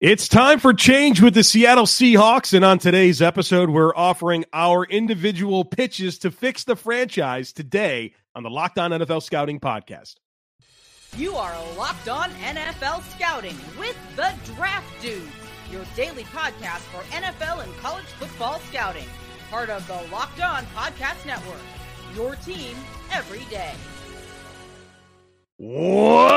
It's 0.00 0.28
time 0.28 0.60
for 0.60 0.72
change 0.72 1.20
with 1.20 1.34
the 1.34 1.42
Seattle 1.42 1.84
Seahawks. 1.84 2.54
And 2.54 2.64
on 2.64 2.78
today's 2.78 3.20
episode, 3.20 3.68
we're 3.68 3.92
offering 3.96 4.44
our 4.52 4.84
individual 4.84 5.64
pitches 5.64 6.20
to 6.20 6.30
fix 6.30 6.62
the 6.62 6.76
franchise 6.76 7.52
today 7.52 8.14
on 8.32 8.44
the 8.44 8.48
Locked 8.48 8.78
On 8.78 8.92
NFL 8.92 9.24
Scouting 9.24 9.58
podcast. 9.58 10.14
You 11.16 11.34
are 11.34 11.52
Locked 11.76 12.08
On 12.08 12.30
NFL 12.30 13.02
Scouting 13.16 13.56
with 13.76 13.96
the 14.14 14.32
Draft 14.54 14.86
Dudes, 15.02 15.26
your 15.72 15.84
daily 15.96 16.22
podcast 16.24 16.82
for 16.92 17.02
NFL 17.10 17.64
and 17.64 17.76
college 17.78 18.04
football 18.04 18.60
scouting. 18.70 19.08
Part 19.50 19.68
of 19.68 19.84
the 19.88 20.00
Locked 20.12 20.40
On 20.40 20.64
Podcast 20.76 21.26
Network, 21.26 21.58
your 22.14 22.36
team 22.36 22.76
every 23.10 23.44
day. 23.50 23.74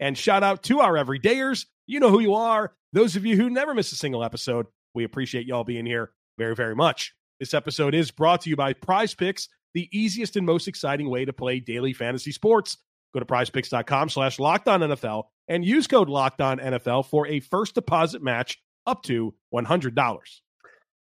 and 0.00 0.16
shout 0.16 0.42
out 0.42 0.62
to 0.64 0.80
our 0.80 0.94
everydayers. 0.94 1.66
You 1.86 2.00
know 2.00 2.10
who 2.10 2.20
you 2.20 2.34
are. 2.34 2.72
Those 2.92 3.16
of 3.16 3.26
you 3.26 3.36
who 3.36 3.50
never 3.50 3.74
miss 3.74 3.92
a 3.92 3.96
single 3.96 4.24
episode, 4.24 4.66
we 4.94 5.04
appreciate 5.04 5.46
y'all 5.46 5.64
being 5.64 5.86
here 5.86 6.12
very, 6.38 6.54
very 6.54 6.74
much. 6.74 7.14
This 7.40 7.54
episode 7.54 7.94
is 7.94 8.10
brought 8.10 8.42
to 8.42 8.50
you 8.50 8.56
by 8.56 8.72
Prize 8.72 9.14
Picks, 9.14 9.48
the 9.74 9.88
easiest 9.92 10.36
and 10.36 10.46
most 10.46 10.68
exciting 10.68 11.10
way 11.10 11.24
to 11.24 11.32
play 11.32 11.60
daily 11.60 11.92
fantasy 11.92 12.32
sports. 12.32 12.76
Go 13.12 13.20
to 13.20 13.26
prizepicks.com 13.26 14.08
slash 14.08 14.38
locked 14.38 14.68
on 14.68 14.80
NFL 14.80 15.24
and 15.48 15.64
use 15.64 15.86
code 15.86 16.08
locked 16.08 16.40
on 16.40 16.58
NFL 16.58 17.06
for 17.06 17.26
a 17.26 17.40
first 17.40 17.74
deposit 17.74 18.22
match 18.22 18.58
up 18.86 19.02
to 19.04 19.34
$100. 19.52 20.22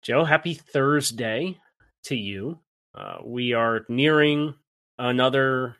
Joe, 0.02 0.24
happy 0.24 0.56
Thursday 0.56 1.58
to 2.06 2.16
you. 2.16 2.60
Uh, 2.96 3.18
we 3.24 3.54
are 3.54 3.86
nearing 3.88 4.56
another 4.98 5.76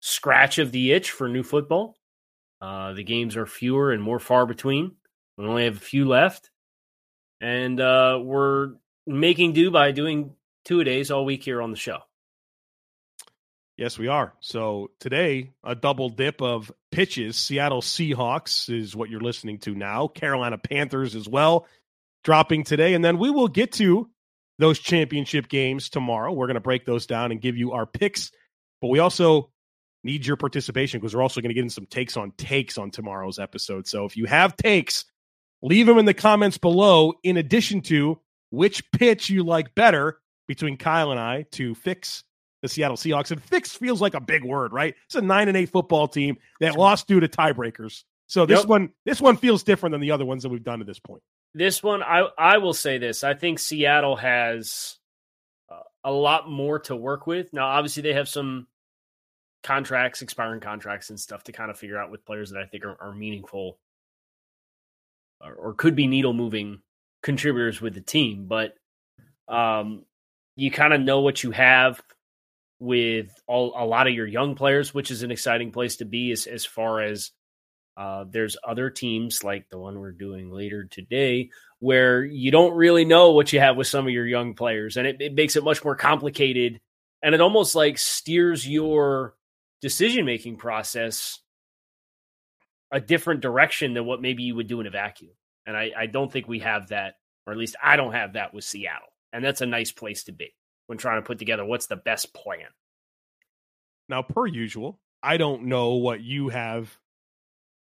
scratch 0.00 0.58
of 0.58 0.72
the 0.72 0.92
itch 0.92 1.10
for 1.10 1.28
new 1.28 1.42
football. 1.42 1.96
Uh, 2.60 2.92
the 2.92 3.04
games 3.04 3.36
are 3.36 3.46
fewer 3.46 3.92
and 3.92 4.02
more 4.02 4.18
far 4.18 4.46
between. 4.46 4.92
We 5.38 5.46
only 5.46 5.64
have 5.64 5.76
a 5.76 5.80
few 5.80 6.06
left. 6.06 6.50
And 7.40 7.80
uh, 7.80 8.20
we're 8.22 8.72
making 9.06 9.54
do 9.54 9.70
by 9.70 9.92
doing 9.92 10.34
two 10.64 10.80
a 10.80 10.84
days 10.84 11.10
all 11.10 11.24
week 11.24 11.42
here 11.42 11.62
on 11.62 11.70
the 11.70 11.76
show. 11.76 12.00
Yes, 13.78 13.98
we 13.98 14.08
are. 14.08 14.34
So 14.40 14.90
today, 15.00 15.52
a 15.64 15.74
double 15.74 16.10
dip 16.10 16.42
of 16.42 16.70
pitches. 16.92 17.38
Seattle 17.38 17.80
Seahawks 17.80 18.68
is 18.68 18.94
what 18.94 19.08
you're 19.08 19.22
listening 19.22 19.58
to 19.60 19.74
now. 19.74 20.06
Carolina 20.06 20.58
Panthers 20.58 21.16
as 21.16 21.26
well, 21.26 21.66
dropping 22.22 22.64
today. 22.64 22.92
And 22.92 23.02
then 23.02 23.16
we 23.16 23.30
will 23.30 23.48
get 23.48 23.72
to 23.72 24.10
those 24.58 24.78
championship 24.78 25.48
games 25.48 25.88
tomorrow. 25.88 26.30
We're 26.30 26.46
going 26.46 26.56
to 26.56 26.60
break 26.60 26.84
those 26.84 27.06
down 27.06 27.32
and 27.32 27.40
give 27.40 27.56
you 27.56 27.72
our 27.72 27.86
picks. 27.86 28.32
But 28.82 28.88
we 28.88 28.98
also 28.98 29.50
need 30.04 30.26
your 30.26 30.36
participation 30.36 31.00
because 31.00 31.14
we're 31.14 31.22
also 31.22 31.40
going 31.40 31.50
to 31.50 31.54
get 31.54 31.62
in 31.64 31.70
some 31.70 31.86
takes 31.86 32.16
on 32.16 32.32
takes 32.32 32.78
on 32.78 32.90
tomorrow's 32.90 33.38
episode. 33.38 33.86
So 33.86 34.04
if 34.04 34.16
you 34.16 34.24
have 34.26 34.56
takes, 34.56 35.04
leave 35.62 35.86
them 35.86 35.98
in 35.98 36.04
the 36.06 36.14
comments 36.14 36.58
below, 36.58 37.14
in 37.22 37.36
addition 37.36 37.80
to 37.82 38.18
which 38.50 38.90
pitch 38.92 39.28
you 39.30 39.44
like 39.44 39.74
better 39.74 40.18
between 40.48 40.76
Kyle 40.76 41.10
and 41.10 41.20
I 41.20 41.42
to 41.52 41.74
fix 41.74 42.24
the 42.62 42.68
Seattle 42.68 42.96
Seahawks. 42.96 43.30
And 43.30 43.42
fix 43.42 43.72
feels 43.76 44.00
like 44.00 44.14
a 44.14 44.20
big 44.20 44.44
word, 44.44 44.72
right? 44.72 44.94
It's 45.06 45.14
a 45.14 45.20
nine 45.22 45.48
and 45.48 45.56
eight 45.56 45.70
football 45.70 46.08
team 46.08 46.38
that 46.60 46.76
lost 46.76 47.06
due 47.06 47.20
to 47.20 47.28
tiebreakers. 47.28 48.04
So 48.26 48.46
this 48.46 48.60
Yep. 48.60 48.68
one, 48.68 48.90
this 49.04 49.20
one 49.20 49.36
feels 49.36 49.62
different 49.62 49.92
than 49.92 50.00
the 50.00 50.10
other 50.12 50.24
ones 50.24 50.42
that 50.42 50.48
we've 50.50 50.62
done 50.64 50.78
to 50.80 50.84
this 50.84 50.98
point. 50.98 51.22
This 51.54 51.82
one, 51.82 52.02
I 52.02 52.28
I 52.38 52.58
will 52.58 52.74
say 52.74 52.98
this: 52.98 53.24
I 53.24 53.34
think 53.34 53.58
Seattle 53.58 54.14
has 54.16 54.98
uh, 55.68 55.80
a 56.04 56.12
lot 56.12 56.48
more 56.48 56.78
to 56.80 56.94
work 56.94 57.26
with. 57.26 57.52
Now, 57.52 57.66
obviously, 57.66 58.02
they 58.04 58.12
have 58.12 58.28
some 58.28 58.68
contracts, 59.62 60.22
expiring 60.22 60.60
contracts, 60.60 61.10
and 61.10 61.20
stuff 61.20 61.44
to 61.44 61.52
kind 61.52 61.70
of 61.70 61.78
figure 61.78 61.98
out 61.98 62.10
with 62.10 62.24
players 62.24 62.50
that 62.50 62.60
I 62.60 62.66
think 62.66 62.84
are, 62.84 62.96
are 63.00 63.14
meaningful 63.14 63.78
or, 65.40 65.54
or 65.54 65.74
could 65.74 65.94
be 65.94 66.06
needle 66.06 66.32
moving 66.32 66.80
contributors 67.22 67.80
with 67.80 67.94
the 67.94 68.00
team. 68.00 68.46
But 68.46 68.74
um, 69.48 70.04
you 70.56 70.70
kind 70.70 70.92
of 70.92 71.00
know 71.00 71.20
what 71.20 71.42
you 71.42 71.50
have 71.50 72.00
with 72.78 73.30
all 73.46 73.74
a 73.76 73.84
lot 73.84 74.06
of 74.06 74.14
your 74.14 74.26
young 74.26 74.54
players, 74.54 74.94
which 74.94 75.10
is 75.10 75.22
an 75.22 75.30
exciting 75.30 75.70
place 75.70 75.96
to 75.96 76.04
be 76.04 76.30
as 76.32 76.46
as 76.46 76.64
far 76.64 77.00
as 77.00 77.30
uh, 77.96 78.24
there's 78.28 78.56
other 78.66 78.88
teams 78.88 79.44
like 79.44 79.68
the 79.68 79.78
one 79.78 79.98
we're 79.98 80.12
doing 80.12 80.50
later 80.50 80.84
today 80.84 81.50
where 81.80 82.24
you 82.24 82.50
don't 82.50 82.74
really 82.74 83.04
know 83.04 83.32
what 83.32 83.52
you 83.52 83.60
have 83.60 83.76
with 83.76 83.86
some 83.86 84.06
of 84.06 84.12
your 84.12 84.26
young 84.26 84.54
players, 84.54 84.96
and 84.96 85.06
it, 85.06 85.20
it 85.20 85.34
makes 85.34 85.56
it 85.56 85.64
much 85.64 85.84
more 85.84 85.96
complicated, 85.96 86.80
and 87.22 87.34
it 87.34 87.40
almost 87.40 87.74
like 87.74 87.98
steers 87.98 88.66
your 88.66 89.34
decision 89.80 90.24
making 90.24 90.56
process 90.56 91.40
a 92.90 93.00
different 93.00 93.40
direction 93.40 93.94
than 93.94 94.04
what 94.04 94.20
maybe 94.20 94.42
you 94.42 94.54
would 94.56 94.66
do 94.66 94.80
in 94.80 94.86
a 94.86 94.90
vacuum. 94.90 95.32
And 95.66 95.76
I, 95.76 95.92
I 95.96 96.06
don't 96.06 96.30
think 96.32 96.48
we 96.48 96.60
have 96.60 96.88
that, 96.88 97.14
or 97.46 97.52
at 97.52 97.58
least 97.58 97.76
I 97.82 97.96
don't 97.96 98.12
have 98.12 98.32
that 98.32 98.52
with 98.52 98.64
Seattle, 98.64 99.08
and 99.32 99.44
that's 99.44 99.60
a 99.60 99.66
nice 99.66 99.92
place 99.92 100.24
to 100.24 100.32
be 100.32 100.54
when 100.86 100.98
trying 100.98 101.22
to 101.22 101.26
put 101.26 101.38
together 101.38 101.64
what's 101.64 101.86
the 101.86 101.96
best 101.96 102.34
plan. 102.34 102.66
Now, 104.08 104.22
per 104.22 104.46
usual, 104.46 104.98
I 105.22 105.36
don't 105.36 105.64
know 105.64 105.94
what 105.94 106.20
you 106.20 106.48
have 106.48 106.96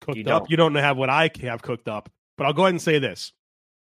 cooked 0.01 0.17
You 0.17 0.25
up. 0.25 0.49
You 0.49 0.57
don't 0.57 0.73
have 0.75 0.97
what 0.97 1.09
I 1.09 1.29
have 1.41 1.61
cooked 1.61 1.87
up. 1.87 2.09
But 2.37 2.47
I'll 2.47 2.53
go 2.53 2.63
ahead 2.63 2.73
and 2.73 2.81
say 2.81 2.99
this: 2.99 3.31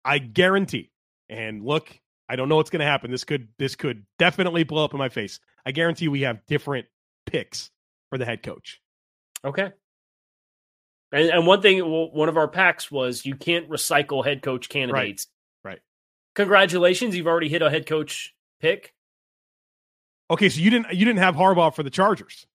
I 0.05 0.19
guarantee. 0.19 0.93
And 1.29 1.65
look, 1.65 1.99
I 2.29 2.37
don't 2.37 2.49
know 2.49 2.57
what's 2.57 2.71
going 2.71 2.81
to 2.81 2.87
happen. 2.87 3.11
This 3.11 3.25
could 3.25 3.49
this 3.59 3.75
could 3.75 4.05
definitely 4.19 4.65
blow 4.65 4.85
up 4.85 4.93
in 4.93 4.99
my 4.99 5.09
face. 5.09 5.41
I 5.67 5.73
guarantee 5.73 6.09
we 6.09 6.23
have 6.23 6.47
different 6.47 6.87
picks 7.27 7.71
for 8.11 8.19
the 8.19 8.25
head 8.25 8.43
coach. 8.43 8.81
Okay. 9.45 9.71
And, 11.13 11.31
and 11.31 11.47
one 11.47 11.63
thing, 11.63 11.81
one 11.81 12.29
of 12.29 12.37
our 12.37 12.49
packs 12.49 12.91
was 12.91 13.25
you 13.25 13.35
can't 13.35 13.69
recycle 13.69 14.25
head 14.25 14.43
coach 14.43 14.69
candidates. 14.69 15.27
Right. 15.65 15.81
Congratulations, 16.35 17.17
you've 17.17 17.27
already 17.27 17.49
hit 17.49 17.63
a 17.63 17.71
head 17.71 17.87
coach 17.87 18.35
pick. 18.61 18.95
Okay, 20.31 20.49
so 20.51 20.61
you 20.61 20.69
didn't 20.71 20.93
you 20.93 21.05
didn't 21.07 21.21
have 21.21 21.35
Harbaugh 21.35 21.75
for 21.75 21.83
the 21.83 21.91
Chargers. 21.91 22.47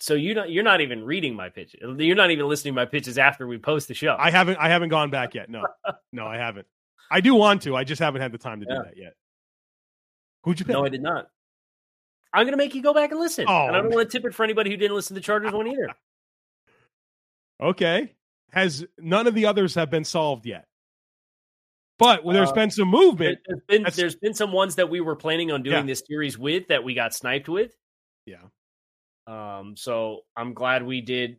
So 0.00 0.14
you 0.14 0.34
don't, 0.34 0.50
you're 0.50 0.64
not 0.64 0.80
even 0.80 1.04
reading 1.04 1.34
my 1.34 1.48
pitches. 1.50 1.80
You're 1.98 2.16
not 2.16 2.30
even 2.30 2.48
listening 2.48 2.74
to 2.74 2.76
my 2.76 2.84
pitches 2.86 3.16
after 3.18 3.46
we 3.46 3.58
post 3.58 3.88
the 3.88 3.94
show. 3.94 4.16
I 4.18 4.30
haven't 4.30 4.56
I 4.56 4.68
haven't 4.68 4.88
gone 4.88 5.10
back 5.10 5.34
yet. 5.34 5.50
No, 5.50 5.66
no, 6.12 6.26
I 6.26 6.36
haven't. 6.38 6.66
I 7.10 7.20
do 7.20 7.34
want 7.34 7.62
to. 7.62 7.76
I 7.76 7.84
just 7.84 8.00
haven't 8.00 8.22
had 8.22 8.32
the 8.32 8.38
time 8.38 8.60
to 8.60 8.66
Yeah. 8.68 8.76
do 8.76 8.82
that 8.84 8.96
yet. 8.96 9.12
Who'd 10.44 10.58
you 10.58 10.66
pick? 10.66 10.72
no, 10.74 10.84
I 10.84 10.88
did 10.88 11.02
not. 11.02 11.28
I'm 12.36 12.44
going 12.44 12.52
to 12.52 12.56
make 12.58 12.74
you 12.74 12.82
go 12.82 12.92
back 12.94 13.10
and 13.10 13.18
listen. 13.20 13.46
Oh, 13.48 13.66
and 13.66 13.76
I 13.76 13.80
don't 13.80 13.92
want 13.94 14.10
to 14.10 14.18
tip 14.18 14.26
it 14.26 14.34
for 14.34 14.44
anybody 14.44 14.70
who 14.70 14.76
didn't 14.76 14.94
listen 14.94 15.14
to 15.14 15.20
the 15.20 15.24
Chargers 15.24 15.52
one 15.52 15.66
either. 15.66 15.88
Okay. 17.60 18.12
Has 18.52 18.84
none 18.98 19.26
of 19.26 19.34
the 19.34 19.46
others 19.46 19.74
have 19.76 19.90
been 19.90 20.04
solved 20.04 20.46
yet? 20.46 20.66
But 21.98 22.24
well, 22.24 22.34
there's 22.34 22.50
Uh, 22.50 22.54
been 22.54 22.70
some 22.70 22.88
movement. 22.88 23.38
There's 23.46 23.62
been, 23.66 23.86
there's 23.96 24.16
been 24.16 24.34
some 24.34 24.52
ones 24.52 24.74
that 24.74 24.90
we 24.90 25.00
were 25.00 25.16
planning 25.16 25.50
on 25.50 25.62
doing 25.62 25.76
Yeah. 25.76 25.82
this 25.86 26.02
series 26.06 26.36
with 26.38 26.68
that 26.68 26.84
we 26.84 26.92
got 26.94 27.14
sniped 27.14 27.48
with. 27.48 27.74
Yeah. 28.26 28.42
Um, 29.26 29.74
so 29.76 30.20
I'm 30.36 30.52
glad 30.52 30.82
we 30.84 31.00
did 31.00 31.38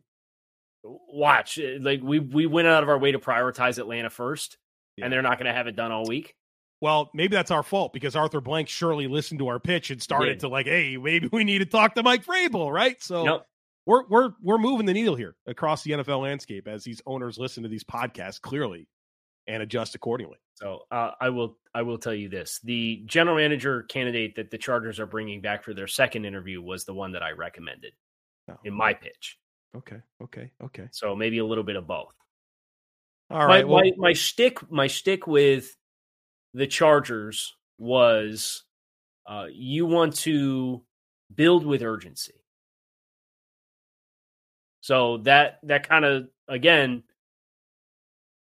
watch. 0.82 1.58
uh, 1.58 1.78
Like 1.80 2.00
we 2.02 2.18
we 2.18 2.46
went 2.46 2.66
out 2.66 2.82
of 2.82 2.88
our 2.88 2.98
way 2.98 3.12
to 3.12 3.18
prioritize 3.20 3.78
Atlanta 3.78 4.10
first, 4.10 4.58
Yeah. 4.96 5.04
and 5.04 5.12
they're 5.12 5.22
not 5.22 5.38
going 5.38 5.46
to 5.46 5.52
have 5.52 5.68
it 5.68 5.76
done 5.76 5.92
all 5.92 6.04
week. 6.06 6.34
Well, 6.80 7.10
maybe 7.12 7.34
that's 7.34 7.50
our 7.50 7.62
fault 7.62 7.92
because 7.92 8.14
Arthur 8.14 8.40
Blank 8.40 8.68
surely 8.68 9.08
listened 9.08 9.40
to 9.40 9.48
our 9.48 9.58
pitch 9.58 9.90
and 9.90 10.00
started 10.00 10.34
did. 10.34 10.40
to 10.40 10.48
like, 10.48 10.66
hey, 10.66 10.96
maybe 10.96 11.28
we 11.32 11.44
need 11.44 11.58
to 11.58 11.66
talk 11.66 11.94
to 11.96 12.02
Mike 12.02 12.24
Vrabel, 12.24 12.72
right? 12.72 13.02
So 13.02 13.24
Yep. 13.24 13.46
we're 13.86 14.06
we're 14.08 14.30
we're 14.42 14.58
moving 14.58 14.86
the 14.86 14.92
needle 14.92 15.16
here 15.16 15.34
across 15.46 15.82
the 15.82 15.92
NFL 15.92 16.22
landscape 16.22 16.68
as 16.68 16.84
these 16.84 17.02
owners 17.06 17.38
listen 17.38 17.62
to 17.64 17.68
these 17.68 17.84
podcasts 17.84 18.40
clearly. 18.40 18.88
and 19.48 19.62
adjust 19.62 19.94
accordingly. 19.94 20.36
So 20.54 20.80
uh, 20.90 21.12
I 21.20 21.30
will 21.30 21.56
I 21.74 21.82
will 21.82 21.98
tell 21.98 22.14
you 22.14 22.28
this: 22.28 22.60
the 22.62 23.02
general 23.06 23.36
manager 23.36 23.84
candidate 23.84 24.36
that 24.36 24.50
the 24.50 24.58
Chargers 24.58 25.00
are 25.00 25.06
bringing 25.06 25.40
back 25.40 25.64
for 25.64 25.72
their 25.72 25.86
second 25.86 26.26
interview 26.26 26.60
was 26.60 26.84
the 26.84 26.92
one 26.94 27.12
that 27.12 27.22
I 27.22 27.30
recommended 27.30 27.94
oh, 28.50 28.56
in 28.64 28.74
my 28.74 28.92
pitch. 28.92 29.38
Okay, 29.74 29.96
okay, 30.22 30.50
okay. 30.62 30.88
So 30.92 31.16
maybe 31.16 31.38
a 31.38 31.46
little 31.46 31.64
bit 31.64 31.76
of 31.76 31.86
both. 31.86 32.12
All 33.30 33.46
right. 33.46 33.64
My, 33.66 33.72
well, 33.72 33.84
my, 33.84 33.92
my 33.96 34.12
shtick 34.12 34.70
my 34.70 34.86
shtick 34.86 35.26
with 35.26 35.74
the 36.54 36.66
Chargers 36.66 37.54
was 37.78 38.64
uh, 39.26 39.46
you 39.52 39.86
want 39.86 40.16
to 40.16 40.82
build 41.34 41.66
with 41.66 41.82
urgency. 41.82 42.34
So 44.80 45.18
that 45.18 45.58
that 45.64 45.88
kind 45.88 46.04
of 46.04 46.28
again 46.48 47.02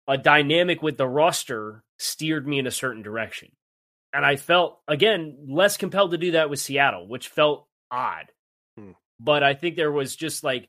a 0.07 0.17
dynamic 0.17 0.83
with 0.83 0.97
the 0.97 1.09
roster 1.09 1.83
steered 1.99 2.47
me 2.47 2.59
in 2.59 2.67
a 2.67 2.71
certain 2.71 3.03
direction. 3.03 3.51
And 4.13 4.25
I 4.25 4.37
felt 4.37 4.81
again 4.87 5.37
less 5.49 5.77
compelled 5.77 6.13
to 6.13 6.19
do 6.19 6.33
that 6.33 6.49
with 6.49 6.61
Seattle, 6.61 7.09
which 7.09 7.29
felt 7.29 7.67
odd. 7.91 8.27
Hmm. 8.79 8.93
But 9.19 9.43
I 9.43 9.55
think 9.55 9.77
there 9.77 9.93
was 9.93 10.15
just 10.15 10.45
like 10.45 10.69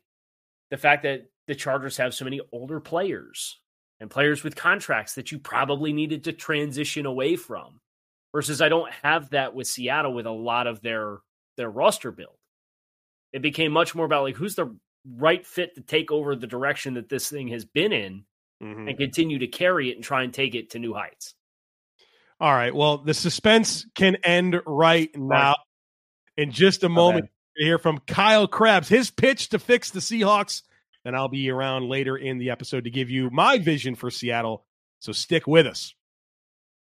the 0.71 0.77
fact 0.77 1.03
that 1.03 1.29
the 1.47 1.55
Chargers 1.55 1.97
have 1.97 2.13
so 2.13 2.25
many 2.25 2.41
older 2.51 2.79
players 2.79 3.59
and 3.99 4.09
players 4.09 4.43
with 4.43 4.55
contracts 4.55 5.15
that 5.15 5.31
you 5.31 5.39
probably 5.39 5.93
needed 5.93 6.25
to 6.25 6.33
transition 6.33 7.05
away 7.05 7.35
from. 7.35 7.79
Versus 8.33 8.61
I 8.61 8.69
don't 8.69 8.91
have 9.03 9.31
that 9.31 9.55
with 9.55 9.67
Seattle 9.67 10.13
with 10.13 10.25
a 10.25 10.31
lot 10.31 10.67
of 10.67 10.81
their 10.81 11.19
their 11.55 11.69
roster 11.69 12.11
build. 12.11 12.35
It 13.33 13.41
became 13.41 13.71
much 13.71 13.95
more 13.95 14.05
about 14.05 14.23
like 14.23 14.35
who's 14.35 14.55
the 14.55 14.75
right 15.15 15.45
fit 15.45 15.75
to 15.75 15.81
take 15.81 16.11
over 16.11 16.35
the 16.35 16.47
direction 16.47 16.95
that 16.95 17.09
this 17.09 17.29
thing 17.29 17.47
has 17.49 17.65
been 17.65 17.93
in 17.93 18.25
mm-hmm. 18.61 18.87
and 18.87 18.97
continue 18.97 19.39
to 19.39 19.47
carry 19.47 19.89
it 19.89 19.95
and 19.95 20.03
try 20.03 20.23
and 20.23 20.33
take 20.33 20.55
it 20.55 20.71
to 20.71 20.79
new 20.79 20.93
heights. 20.93 21.33
All 22.39 22.53
right. 22.53 22.75
Well, 22.75 22.99
the 22.99 23.13
suspense 23.13 23.85
can 23.95 24.17
end 24.17 24.61
right 24.65 25.09
now. 25.15 25.55
In 26.35 26.51
just 26.51 26.83
a 26.83 26.89
moment, 26.89 27.25
okay. 27.25 27.65
hear 27.65 27.79
from 27.79 27.97
Kyle 28.05 28.47
Crabbs. 28.47 28.87
his 28.87 29.09
pitch 29.09 29.49
to 29.49 29.59
fix 29.59 29.89
the 29.89 30.01
Seahawks. 30.01 30.61
And 31.07 31.15
I'll 31.15 31.29
be 31.29 31.49
around 31.49 31.87
later 31.87 32.17
in 32.17 32.37
the 32.37 32.49
episode 32.49 32.83
to 32.83 32.89
give 32.89 33.09
you 33.09 33.29
my 33.29 33.59
vision 33.59 33.95
for 33.95 34.11
Seattle. 34.11 34.65
So 34.99 35.13
stick 35.13 35.47
with 35.47 35.65
us. 35.65 35.95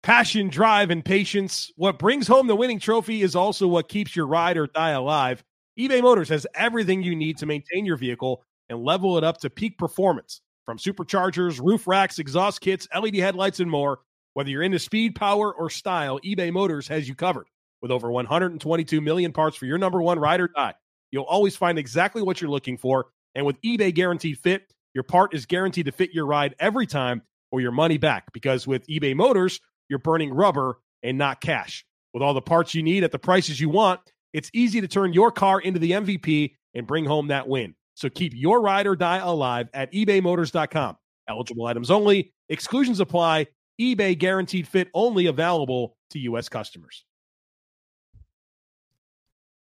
Passion, 0.04 0.50
drive, 0.50 0.90
and 0.90 1.06
patience. 1.06 1.72
What 1.78 1.98
brings 1.98 2.28
home 2.28 2.48
the 2.48 2.56
winning 2.58 2.80
trophy 2.80 3.22
is 3.22 3.38
also 3.38 3.70
what 3.70 3.88
keeps 3.88 4.14
your 4.14 4.28
ride 4.28 4.58
or 4.58 4.68
die 4.68 4.90
alive. 4.90 5.42
eBay 5.80 6.02
Motors 6.02 6.28
has 6.28 6.46
everything 6.56 7.02
you 7.02 7.16
need 7.16 7.38
to 7.38 7.46
maintain 7.46 7.86
your 7.86 7.96
vehicle 7.96 8.44
and 8.68 8.84
level 8.84 9.18
it 9.18 9.24
up 9.24 9.38
to 9.40 9.50
peak 9.50 9.78
performance. 9.78 10.42
From 10.66 10.78
superchargers, 10.78 11.64
roof 11.64 11.88
racks, 11.88 12.20
exhaust 12.20 12.60
kits, 12.60 12.90
LED 12.94 13.16
headlights, 13.16 13.62
and 13.62 13.72
more, 13.72 14.00
whether 14.34 14.50
you're 14.50 14.62
into 14.62 14.78
speed, 14.78 15.16
power, 15.16 15.54
or 15.54 15.70
style, 15.70 16.20
eBay 16.20 16.52
Motors 16.52 16.86
has 16.90 17.08
you 17.08 17.16
covered. 17.16 17.48
With 17.82 17.92
over 17.92 18.12
122 18.12 19.00
million 19.00 19.32
parts 19.32 19.56
for 19.56 19.68
your 19.68 19.78
number 19.78 20.02
one 20.02 20.20
ride 20.20 20.42
or 20.42 20.50
die, 20.50 20.74
you'll 21.12 21.24
always 21.24 21.56
find 21.56 21.80
exactly 21.80 22.22
what 22.22 22.42
you're 22.42 22.52
looking 22.52 22.78
for. 22.78 23.08
And 23.36 23.46
with 23.46 23.62
eBay 23.62 23.94
Guaranteed 23.94 24.40
Fit, 24.40 24.74
your 24.94 25.04
part 25.04 25.34
is 25.34 25.46
guaranteed 25.46 25.86
to 25.86 25.92
fit 25.92 26.12
your 26.14 26.26
ride 26.26 26.56
every 26.60 26.86
time 26.86 27.22
or 27.52 27.62
your 27.62 27.72
money 27.72 27.98
back. 27.98 28.32
Because 28.34 28.68
with 28.68 28.86
eBay 28.88 29.16
Motors, 29.16 29.60
you're 29.90 30.00
burning 30.00 30.34
rubber 30.34 30.80
and 31.04 31.18
not 31.18 31.42
cash. 31.42 31.86
With 32.14 32.24
all 32.24 32.34
the 32.34 32.42
parts 32.42 32.76
you 32.76 32.84
need 32.84 33.04
at 33.04 33.12
the 33.12 33.20
prices 33.20 33.60
you 33.60 33.70
want, 33.70 34.02
it's 34.34 34.50
easy 34.54 34.82
to 34.82 34.88
turn 34.88 35.14
your 35.14 35.32
car 35.32 35.60
into 35.60 35.80
the 35.80 35.92
MVP 35.92 36.56
and 36.74 36.88
bring 36.88 37.06
home 37.06 37.28
that 37.28 37.48
win. 37.48 37.76
So 37.96 38.10
keep 38.10 38.34
your 38.36 38.62
ride 38.62 38.88
or 38.88 38.96
die 38.96 39.18
alive 39.18 39.70
at 39.74 39.92
ebaymotors.com. 39.94 40.98
Eligible 41.30 41.66
items 41.68 41.92
only, 41.92 42.34
exclusions 42.50 43.00
apply, 43.00 43.48
eBay 43.80 44.18
guaranteed 44.18 44.68
fit 44.68 44.90
only 44.94 45.28
available 45.28 45.98
to 46.12 46.20
U.S. 46.20 46.50
customers. 46.50 47.06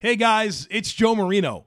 Hey 0.01 0.17
guys, 0.17 0.67
it's 0.71 0.93
Joe 0.93 1.15
Marino. 1.15 1.67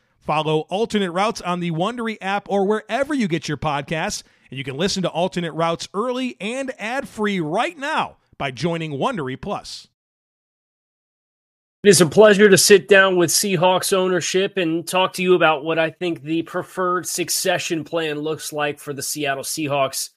Follow 0.21 0.61
alternate 0.69 1.11
routes 1.11 1.41
on 1.41 1.59
the 1.59 1.71
Wondery 1.71 2.17
app 2.21 2.47
or 2.47 2.65
wherever 2.65 3.13
you 3.13 3.27
get 3.27 3.47
your 3.47 3.57
podcasts, 3.57 4.21
and 4.49 4.57
you 4.57 4.63
can 4.63 4.77
listen 4.77 5.01
to 5.03 5.09
alternate 5.09 5.53
routes 5.53 5.89
early 5.93 6.37
and 6.39 6.71
ad-free 6.77 7.39
right 7.39 7.77
now 7.77 8.17
by 8.37 8.51
joining 8.51 8.91
Wondery 8.91 9.39
Plus. 9.41 9.87
It 11.83 11.89
is 11.89 12.01
a 12.01 12.05
pleasure 12.05 12.47
to 12.47 12.57
sit 12.59 12.87
down 12.87 13.15
with 13.15 13.31
Seahawks 13.31 13.91
ownership 13.91 14.57
and 14.57 14.87
talk 14.87 15.13
to 15.13 15.23
you 15.23 15.33
about 15.33 15.63
what 15.63 15.79
I 15.79 15.89
think 15.89 16.21
the 16.21 16.43
preferred 16.43 17.07
succession 17.07 17.83
plan 17.83 18.19
looks 18.19 18.53
like 18.53 18.77
for 18.77 18.93
the 18.93 19.01
Seattle 19.01 19.43
Seahawks 19.43 20.11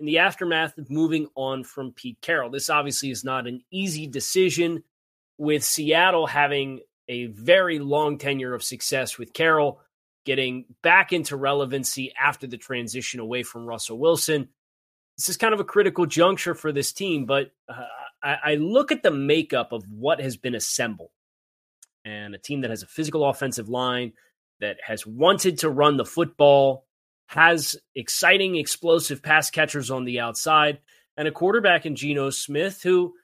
in 0.00 0.06
the 0.06 0.18
aftermath 0.18 0.76
of 0.76 0.90
moving 0.90 1.28
on 1.36 1.62
from 1.62 1.92
Pete 1.92 2.18
Carroll. 2.20 2.50
This 2.50 2.68
obviously 2.68 3.10
is 3.12 3.22
not 3.22 3.46
an 3.46 3.62
easy 3.70 4.08
decision 4.08 4.82
with 5.38 5.62
Seattle 5.62 6.26
having 6.26 6.80
a 7.08 7.26
very 7.26 7.78
long 7.78 8.18
tenure 8.18 8.54
of 8.54 8.62
success 8.62 9.18
with 9.18 9.32
Carroll, 9.32 9.80
getting 10.24 10.64
back 10.82 11.12
into 11.12 11.36
relevancy 11.36 12.12
after 12.18 12.46
the 12.46 12.56
transition 12.56 13.20
away 13.20 13.42
from 13.42 13.66
Russell 13.66 13.98
Wilson. 13.98 14.48
This 15.18 15.28
is 15.28 15.36
kind 15.36 15.54
of 15.54 15.60
a 15.60 15.64
critical 15.64 16.06
juncture 16.06 16.54
for 16.54 16.72
this 16.72 16.92
team, 16.92 17.26
but 17.26 17.52
uh, 17.68 17.84
I, 18.22 18.36
I 18.44 18.54
look 18.56 18.90
at 18.90 19.02
the 19.02 19.10
makeup 19.10 19.72
of 19.72 19.84
what 19.88 20.20
has 20.20 20.36
been 20.36 20.54
assembled 20.54 21.10
and 22.04 22.34
a 22.34 22.38
team 22.38 22.62
that 22.62 22.70
has 22.70 22.82
a 22.82 22.88
physical 22.88 23.24
offensive 23.28 23.68
line 23.68 24.12
that 24.60 24.76
has 24.84 25.06
wanted 25.06 25.58
to 25.58 25.70
run 25.70 25.96
the 25.96 26.04
football, 26.04 26.86
has 27.26 27.76
exciting, 27.94 28.56
explosive 28.56 29.22
pass 29.22 29.50
catchers 29.50 29.90
on 29.90 30.04
the 30.04 30.20
outside, 30.20 30.78
and 31.16 31.28
a 31.28 31.32
quarterback 31.32 31.86
in 31.86 31.96
Geno 31.96 32.30
Smith 32.30 32.82
who, 32.82 33.14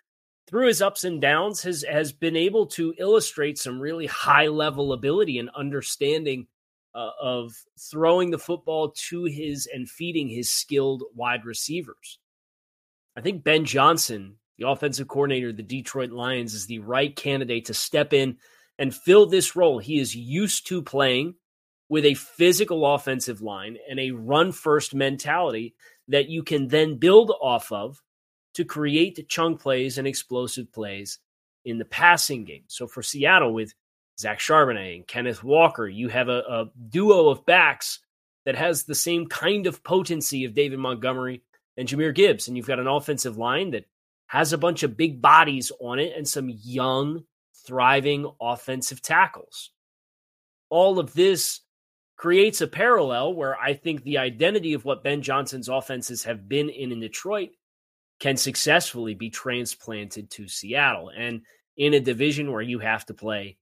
through 0.51 0.67
his 0.67 0.83
ups 0.83 1.05
and 1.05 1.21
downs, 1.21 1.63
has 1.63 1.85
has 1.89 2.13
been 2.13 2.37
able 2.37 2.67
to 2.67 2.95
illustrate 2.99 3.57
some 3.57 3.81
really 3.81 4.07
high 4.07 4.49
level 4.49 4.93
ability 4.93 5.39
and 5.39 5.49
understanding 5.57 6.47
uh, 6.95 7.11
of 7.21 7.53
throwing 7.79 8.31
the 8.31 8.39
football 8.39 8.93
to 9.09 9.25
his 9.25 9.69
and 9.73 9.89
feeding 9.89 10.29
his 10.29 10.53
skilled 10.53 11.05
wide 11.15 11.45
receivers. 11.45 12.19
I 13.17 13.21
think 13.21 13.45
Ben 13.45 13.65
Johnson 13.65 14.37
the 14.61 14.69
offensive 14.69 15.09
coordinator 15.09 15.49
of 15.49 15.57
the 15.57 15.63
Detroit 15.63 16.11
Lions, 16.11 16.53
is 16.53 16.67
the 16.67 16.81
right 16.81 17.17
candidate 17.17 17.65
to 17.65 17.75
step 17.75 18.13
in 18.13 18.37
and 18.79 18.95
fill 18.95 19.27
this 19.27 19.57
role. 19.57 19.79
He 19.79 19.99
is 19.99 20.15
used 20.15 20.67
to 20.69 20.83
playing 20.83 21.35
with 21.89 22.05
a 22.05 22.15
physical 22.15 22.95
offensive 22.95 23.41
line 23.41 23.79
and 23.89 23.99
a 23.99 24.11
run 24.11 24.53
first 24.53 24.95
mentality 24.95 25.75
that 26.09 26.29
you 26.29 26.43
can 26.43 26.69
then 26.69 26.99
build 26.99 27.33
off 27.41 27.73
of 27.73 28.03
to 28.61 28.65
create 28.67 29.29
chunk 29.29 29.61
plays 29.61 29.97
and 29.97 30.07
explosive 30.07 30.71
plays 30.71 31.19
in 31.65 31.79
the 31.79 31.85
passing 31.87 32.45
game. 32.45 32.65
So 32.69 32.87
for 32.87 33.03
Seattle, 33.03 33.55
with 33.55 33.73
Zach 34.19 34.39
Charbonnet 34.39 34.97
and 34.97 35.07
Kenneth 35.07 35.43
Walker, 35.43 35.89
you 35.89 36.09
have 36.09 36.29
a, 36.29 36.43
a 36.49 36.71
duo 36.91 37.31
of 37.31 37.47
backs 37.47 38.01
that 38.45 38.55
has 38.55 38.85
the 38.85 38.95
same 38.95 39.27
kind 39.27 39.67
of 39.67 39.83
potency 39.83 40.45
of 40.45 40.55
David 40.55 40.79
Montgomery 40.79 41.43
and 41.77 41.89
Jahmyr 41.89 42.15
Gibbs. 42.15 42.49
And 42.49 42.57
you've 42.57 42.67
got 42.67 42.79
an 42.79 42.87
offensive 42.87 43.39
line 43.39 43.71
that 43.71 43.87
has 44.27 44.53
a 44.53 44.59
bunch 44.59 44.83
of 44.83 44.97
big 44.97 45.23
bodies 45.23 45.73
on 45.81 45.99
it 45.99 46.13
and 46.17 46.29
some 46.29 46.51
young, 46.51 47.25
thriving 47.67 48.31
offensive 48.41 49.01
tackles. 49.01 49.71
All 50.69 50.99
of 50.99 51.15
this 51.15 51.61
creates 52.17 52.61
a 52.61 52.67
parallel 52.67 53.35
where 53.35 53.59
I 53.59 53.73
think 53.73 54.03
the 54.03 54.19
identity 54.19 54.75
of 54.75 54.85
what 54.85 55.03
Ben 55.03 55.23
Johnson's 55.23 55.71
offenses 55.71 56.25
have 56.25 56.49
been 56.49 56.69
in 56.69 56.93
in 56.93 57.01
Detroit 57.01 57.51
can 58.21 58.37
successfully 58.37 59.15
be 59.15 59.31
transplanted 59.31 60.31
to 60.31 60.47
Seattle. 60.47 61.11
And 61.17 61.43
in 61.77 61.95
a 61.95 62.01
division 62.01 62.53
where 62.53 62.63
you 62.63 62.79
have 62.79 63.07
to 63.07 63.15
play 63.15 63.57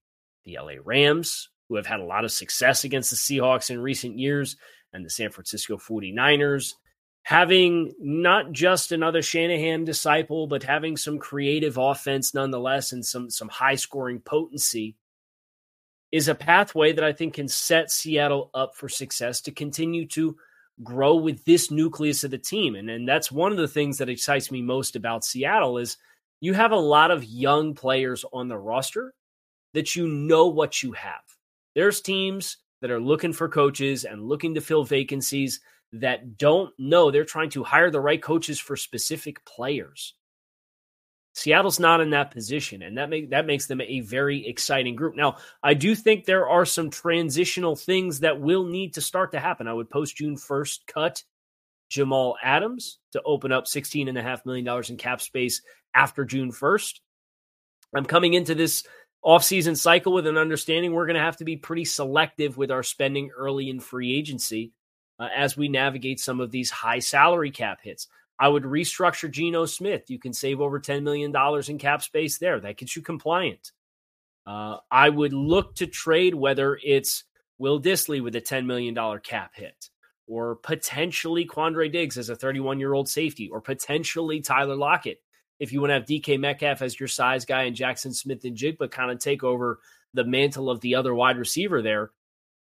the 0.45 0.57
LA 0.61 0.73
Rams, 0.83 1.49
who 1.69 1.75
have 1.75 1.85
had 1.85 2.01
a 2.01 2.05
lot 2.05 2.25
of 2.25 2.31
success 2.31 2.83
against 2.83 3.09
the 3.09 3.15
Seahawks 3.15 3.69
in 3.69 3.79
recent 3.79 4.19
years, 4.19 4.57
and 4.91 5.05
the 5.05 5.09
San 5.09 5.31
Francisco 5.31 5.77
49ers, 5.77 6.73
having 7.23 7.93
not 7.99 8.51
just 8.51 8.91
another 8.91 9.21
Shanahan 9.21 9.85
disciple, 9.85 10.47
but 10.47 10.63
having 10.63 10.97
some 10.97 11.19
creative 11.19 11.77
offense 11.77 12.33
nonetheless 12.33 12.91
and 12.91 13.05
some 13.05 13.29
some 13.29 13.49
high 13.49 13.75
scoring 13.75 14.19
potency 14.19 14.95
is 16.11 16.27
a 16.27 16.35
pathway 16.35 16.91
that 16.91 17.03
I 17.03 17.13
think 17.13 17.35
can 17.35 17.47
set 17.47 17.91
Seattle 17.91 18.49
up 18.53 18.75
for 18.75 18.89
success 18.89 19.41
to 19.41 19.51
continue 19.51 20.07
to 20.07 20.37
grow 20.83 21.15
with 21.15 21.43
this 21.45 21.71
nucleus 21.71 22.23
of 22.23 22.31
the 22.31 22.37
team. 22.37 22.75
And, 22.75 22.89
and 22.89 23.07
that's 23.07 23.31
one 23.31 23.51
of 23.51 23.57
the 23.57 23.67
things 23.67 23.97
that 23.97 24.09
excites 24.09 24.51
me 24.51 24.61
most 24.61 24.95
about 24.95 25.25
Seattle 25.25 25.77
is 25.77 25.97
you 26.41 26.53
have 26.53 26.71
a 26.71 26.77
lot 26.77 27.11
of 27.11 27.23
young 27.23 27.75
players 27.75 28.23
on 28.31 28.47
the 28.47 28.57
roster 28.57 29.13
that 29.73 29.95
you 29.95 30.07
know 30.07 30.47
what 30.47 30.81
you 30.81 30.93
have. 30.93 31.21
There's 31.75 32.01
teams 32.01 32.57
that 32.81 32.91
are 32.91 32.99
looking 32.99 33.33
for 33.33 33.49
coaches 33.49 34.05
and 34.05 34.27
looking 34.27 34.55
to 34.55 34.61
fill 34.61 34.83
vacancies 34.83 35.59
that 35.91 36.37
don't 36.37 36.73
know 36.77 37.11
they're 37.11 37.25
trying 37.25 37.49
to 37.51 37.63
hire 37.63 37.91
the 37.91 37.99
right 37.99 38.21
coaches 38.21 38.59
for 38.59 38.75
specific 38.75 39.43
players. 39.45 40.13
Seattle's 41.33 41.79
not 41.79 42.01
in 42.01 42.09
that 42.09 42.31
position, 42.31 42.81
and 42.81 42.97
that 42.97 43.09
make 43.09 43.29
that 43.29 43.45
makes 43.45 43.67
them 43.67 43.81
a 43.81 44.01
very 44.01 44.47
exciting 44.47 44.95
group. 44.95 45.15
Now, 45.15 45.37
I 45.63 45.73
do 45.73 45.95
think 45.95 46.25
there 46.25 46.49
are 46.49 46.65
some 46.65 46.89
transitional 46.89 47.75
things 47.75 48.21
that 48.21 48.41
will 48.41 48.65
need 48.65 48.95
to 48.95 49.01
start 49.01 49.31
to 49.31 49.39
happen. 49.39 49.67
I 49.67 49.73
would 49.73 49.89
post 49.89 50.17
June 50.17 50.35
1st 50.35 50.79
cut 50.87 51.23
Jamal 51.89 52.35
Adams 52.43 52.99
to 53.11 53.21
open 53.23 53.51
up 53.51 53.65
$16.5 53.65 54.45
million 54.45 54.83
in 54.89 54.97
cap 54.97 55.21
space 55.21 55.61
after 55.93 56.25
June 56.25 56.51
1st. 56.51 56.99
I'm 57.95 58.05
coming 58.05 58.33
into 58.33 58.53
this 58.53 58.83
offseason 59.25 59.75
cycle 59.75 60.13
with 60.13 60.27
an 60.27 60.37
understanding 60.37 60.93
we're 60.93 61.07
going 61.07 61.15
to 61.15 61.21
have 61.21 61.37
to 61.37 61.45
be 61.45 61.57
pretty 61.57 61.85
selective 61.85 62.57
with 62.57 62.71
our 62.71 62.83
spending 62.83 63.31
early 63.35 63.69
in 63.69 63.79
free 63.79 64.17
agency 64.17 64.71
uh, 65.19 65.27
as 65.35 65.57
we 65.57 65.67
navigate 65.67 66.19
some 66.19 66.39
of 66.39 66.51
these 66.51 66.69
high 66.69 66.99
salary 66.99 67.51
cap 67.51 67.79
hits. 67.81 68.07
I 68.39 68.47
would 68.47 68.63
restructure 68.63 69.29
Geno 69.29 69.65
Smith. 69.65 70.09
You 70.09 70.17
can 70.17 70.33
save 70.33 70.61
over 70.61 70.79
$10 70.79 71.03
million 71.03 71.33
in 71.67 71.77
cap 71.77 72.01
space 72.01 72.37
there. 72.37 72.59
That 72.59 72.77
gets 72.77 72.95
you 72.95 73.01
compliant. 73.01 73.71
Uh, 74.47 74.77
I 74.89 75.09
would 75.09 75.33
look 75.33 75.75
to 75.75 75.87
trade 75.87 76.33
whether 76.33 76.79
it's 76.81 77.25
Will 77.57 77.81
Dissly 77.81 78.23
with 78.23 78.35
a 78.35 78.41
$10 78.41 78.65
million 78.65 78.95
cap 79.19 79.51
hit, 79.53 79.89
or 80.25 80.55
potentially 80.55 81.45
Quandre 81.45 81.91
Diggs 81.91 82.17
as 82.17 82.29
a 82.29 82.35
31 82.35 82.79
year 82.79 82.93
old 82.93 83.09
safety, 83.09 83.49
or 83.49 83.59
potentially 83.59 84.39
Tyler 84.39 84.75
Lockett. 84.75 85.21
If 85.59 85.73
you 85.73 85.81
want 85.81 85.89
to 85.89 85.95
have 85.95 86.05
DK 86.05 86.39
Metcalf 86.39 86.81
as 86.81 86.97
your 86.97 87.09
size 87.09 87.43
guy 87.43 87.63
and 87.63 87.75
Jaxon 87.75 88.15
Smith-Njigba 88.15 88.89
kind 88.89 89.11
of 89.11 89.19
take 89.19 89.43
over 89.43 89.79
the 90.13 90.23
mantle 90.23 90.69
of 90.69 90.79
the 90.79 90.95
other 90.95 91.13
wide 91.13 91.37
receiver 91.37 91.81
there, 91.81 92.11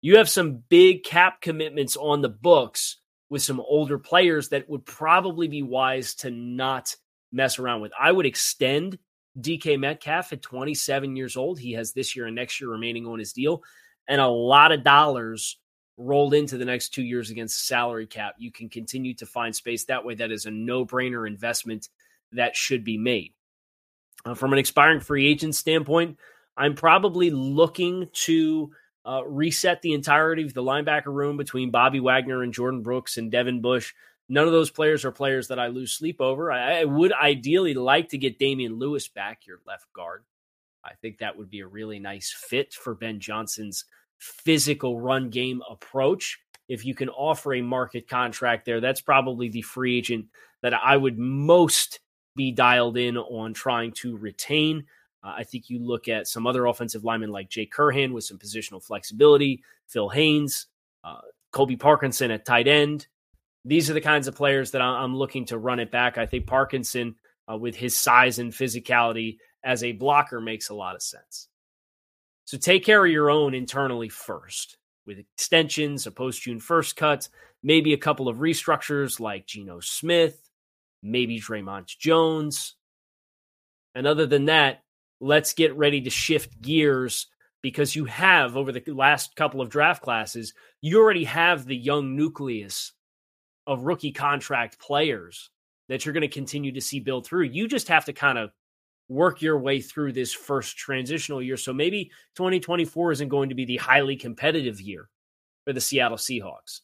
you 0.01 0.19
have 0.19 0.29
some 0.29 0.63
big 0.69 1.03
cap 1.03 1.41
commitments 1.41 1.97
on 1.97 2.23
the 2.23 2.29
books 2.29 2.99
with 3.29 3.43
some 3.43 3.61
older 3.61 3.99
players 3.99 4.49
that 4.51 4.69
would 4.69 4.85
probably 4.85 5.49
be 5.49 5.63
wise 5.63 6.15
to 6.15 6.31
not 6.31 6.95
mess 7.33 7.59
around 7.59 7.81
with. 7.81 7.93
I 7.99 8.13
would 8.13 8.27
extend 8.27 8.99
DK 9.41 9.79
Metcalf 9.79 10.33
at 10.33 10.43
27 10.43 11.17
years 11.17 11.37
old. 11.37 11.59
He 11.59 11.73
has 11.73 11.93
this 11.93 12.17
year 12.17 12.27
and 12.27 12.37
next 12.37 12.61
year 12.61 12.71
remaining 12.71 13.07
on 13.07 13.19
his 13.19 13.33
deal, 13.33 13.63
and 14.09 14.21
a 14.21 14.29
lot 14.29 14.73
of 14.73 14.85
dollars 14.85 15.59
rolled 15.99 16.35
into 16.35 16.59
the 16.59 16.65
next 16.65 16.91
two 16.91 17.03
years 17.03 17.31
against 17.31 17.67
salary 17.67 18.07
cap. 18.07 18.35
You 18.39 18.53
can 18.53 18.69
continue 18.69 19.15
to 19.15 19.27
find 19.27 19.55
space 19.55 19.85
that 19.85 20.05
way. 20.05 20.15
That 20.15 20.31
is 20.31 20.47
a 20.47 20.51
no 20.51 20.85
brainer 20.85 21.27
investment 21.27 21.89
that 22.33 22.55
should 22.55 22.85
be 22.85 22.99
made. 22.99 23.33
Uh, 24.25 24.35
from 24.35 24.53
an 24.53 24.59
expiring 24.59 25.01
free 25.01 25.27
agent 25.27 25.55
standpoint, 25.55 26.19
I'm 26.57 26.75
probably 26.75 27.31
looking 27.31 28.09
to 28.13 28.71
uh, 29.07 29.25
reset 29.25 29.83
the 29.83 29.93
entirety 29.93 30.43
of 30.43 30.55
the 30.55 30.63
linebacker 30.63 31.15
room 31.15 31.37
between 31.37 31.71
Bobby 31.71 32.01
Wagner 32.01 32.43
and 32.43 32.53
Jordyn 32.53 32.83
Brooks 32.83 33.17
and 33.17 33.31
Devin 33.31 33.61
Bush. 33.63 33.95
None 34.29 34.47
of 34.47 34.53
those 34.53 34.71
players 34.71 35.05
are 35.05 35.13
players 35.13 35.49
that 35.49 35.61
I 35.61 35.69
lose 35.69 35.93
sleep 35.93 36.21
over. 36.21 36.51
I, 36.51 36.81
I 36.81 36.85
would 36.85 37.13
ideally 37.13 37.75
like 37.75 38.09
to 38.09 38.19
get 38.19 38.41
Damien 38.41 38.79
Lewis 38.79 39.07
back, 39.07 39.47
your 39.47 39.61
left 39.67 39.93
guard. 39.93 40.25
I 40.85 40.95
think 41.01 41.19
that 41.19 41.37
would 41.37 41.51
be 41.51 41.61
a 41.61 41.67
really 41.67 41.99
nice 41.99 42.35
fit 42.37 42.75
for 42.75 42.95
Ben 42.95 43.21
Johnson's 43.21 43.85
physical 44.19 45.01
run 45.01 45.31
game 45.31 45.63
approach. 45.71 46.41
If 46.69 46.85
you 46.85 46.95
can 46.95 47.09
offer 47.09 47.55
a 47.55 47.63
market 47.63 48.09
contract 48.09 48.65
there, 48.65 48.81
that's 48.81 49.01
probably 49.01 49.49
the 49.49 49.63
free 49.63 49.99
agent 49.99 50.27
that 50.63 50.75
I 50.75 50.97
would 50.97 51.19
most 51.19 52.01
be 52.35 52.51
dialed 52.51 52.97
in 52.97 53.17
on 53.17 53.55
trying 53.55 53.93
to 53.93 54.17
retain. 54.17 54.87
Uh, 55.27 55.35
I 55.39 55.45
think 55.45 55.69
you 55.69 55.81
look 55.81 56.07
at 56.07 56.29
some 56.29 56.47
other 56.47 56.67
offensive 56.67 57.05
linemen 57.05 57.31
like 57.31 57.49
Jake 57.49 57.73
Curhan 57.73 58.13
with 58.13 58.23
some 58.23 58.39
positional 58.39 58.83
flexibility, 58.83 59.65
Phil 59.89 60.09
Haynes, 60.09 60.67
uh, 61.03 61.21
Colby 61.51 61.77
Parkinson 61.77 62.31
at 62.31 62.45
tight 62.45 62.69
end. 62.69 63.09
These 63.65 63.91
are 63.91 63.95
the 63.95 64.01
kinds 64.01 64.29
of 64.29 64.37
players 64.37 64.71
that 64.71 64.83
I'm 64.83 65.17
looking 65.17 65.47
to 65.47 65.59
run 65.59 65.81
it 65.81 65.91
back. 65.91 66.17
I 66.17 66.27
think 66.27 66.47
Parkinson, 66.47 67.17
uh, 67.51 67.57
with 67.57 67.75
his 67.75 67.97
size 67.97 68.39
and 68.39 68.53
physicality 68.53 69.39
as 69.65 69.83
a 69.83 69.91
blocker, 69.93 70.41
makes 70.41 70.69
a 70.69 70.75
lot 70.75 70.95
of 70.95 71.03
sense. 71.03 71.49
So 72.45 72.57
take 72.57 72.85
care 72.85 73.05
of 73.05 73.11
your 73.11 73.29
own 73.29 73.53
internally 73.53 74.09
first 74.09 74.79
with 75.07 75.19
extensions, 75.19 76.07
a 76.07 76.13
post 76.13 76.43
June 76.43 76.61
1st 76.61 76.95
cut, 76.95 77.29
maybe 77.65 77.93
a 77.93 77.99
couple 77.99 78.29
of 78.29 78.37
restructures 78.37 79.19
like 79.19 79.47
Geno 79.47 79.81
Smith, 79.81 80.49
maybe 81.03 81.41
Dre'Mont 81.41 81.99
Jones. 81.99 82.77
And 83.97 84.07
other 84.07 84.27
than 84.27 84.45
that, 84.45 84.85
let's 85.21 85.53
get 85.53 85.77
ready 85.77 86.01
to 86.03 86.11
shift 86.11 86.61
gears 86.61 87.27
because 87.63 87.97
you 87.97 88.05
have 88.05 88.57
over 88.57 88.73
the 88.73 88.83
last 88.93 89.35
couple 89.35 89.61
of 89.61 89.69
draft 89.69 90.03
classes, 90.03 90.55
you 90.81 91.01
already 91.01 91.25
have 91.25 91.65
the 91.65 91.77
young 91.77 92.15
nucleus 92.15 92.93
of 93.67 93.85
rookie 93.85 94.13
contract 94.13 94.79
players 94.79 95.51
that 95.89 96.05
you're 96.05 96.13
going 96.13 96.23
to 96.23 96.29
continue 96.29 96.73
to 96.73 96.81
see 96.81 97.01
build 97.01 97.27
through. 97.27 97.45
You 97.45 97.69
just 97.69 97.89
have 97.89 98.05
to 98.07 98.13
kind 98.13 98.39
of 98.39 98.53
work 99.09 99.41
your 99.41 99.59
way 99.59 99.81
through 99.81 100.13
this 100.13 100.33
first 100.33 100.77
transitional 100.77 101.43
year. 101.43 101.57
So 101.57 101.73
maybe 101.73 102.11
2024 102.37 103.13
isn't 103.13 103.29
going 103.29 103.49
to 103.51 103.55
be 103.55 103.65
the 103.65 103.77
highly 103.77 104.17
competitive 104.17 104.81
year 104.81 105.09
for 105.65 105.73
the 105.73 105.81
Seattle 105.81 106.17
Seahawks. 106.17 106.81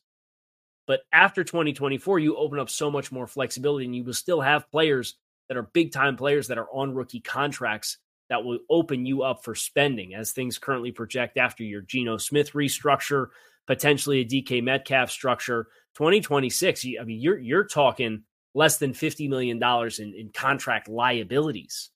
But 0.87 1.01
after 1.13 1.45
2024, 1.45 2.19
you 2.19 2.37
open 2.37 2.59
up 2.59 2.71
so 2.71 2.91
much 2.91 3.13
more 3.13 3.27
flexibility 3.27 3.85
and 3.85 3.95
you 3.95 4.05
will 4.05 4.15
still 4.15 4.41
have 4.41 4.71
players 4.71 5.15
that 5.49 5.57
are 5.57 5.63
big 5.63 5.93
time 5.93 6.17
players 6.17 6.49
that 6.49 6.59
are 6.59 6.69
on 6.73 6.95
rookie 6.95 7.21
contracts 7.21 7.99
that 8.33 8.45
will 8.45 8.61
open 8.71 9.05
you 9.05 9.23
up 9.23 9.45
for 9.45 9.55
spending 9.55 10.15
as 10.15 10.33
things 10.33 10.57
currently 10.57 10.91
project 10.91 11.37
after 11.37 11.63
your 11.63 11.83
Geno 11.83 12.17
Smith 12.17 12.55
restructure, 12.55 13.27
potentially 13.67 14.21
a 14.21 14.25
DK 14.25 14.63
Metcalf 14.63 15.11
structure. 15.11 15.69
2026, 15.97 16.87
I 16.99 17.05
mean, 17.05 17.21
you're 17.21 17.39
you're 17.39 17.65
talking 17.65 18.23
less 18.55 18.79
than 18.79 18.95
$50 18.95 19.29
million 19.29 19.63
in, 19.63 20.15
in 20.19 20.31
contract 20.33 20.89
liabilities 20.89 21.91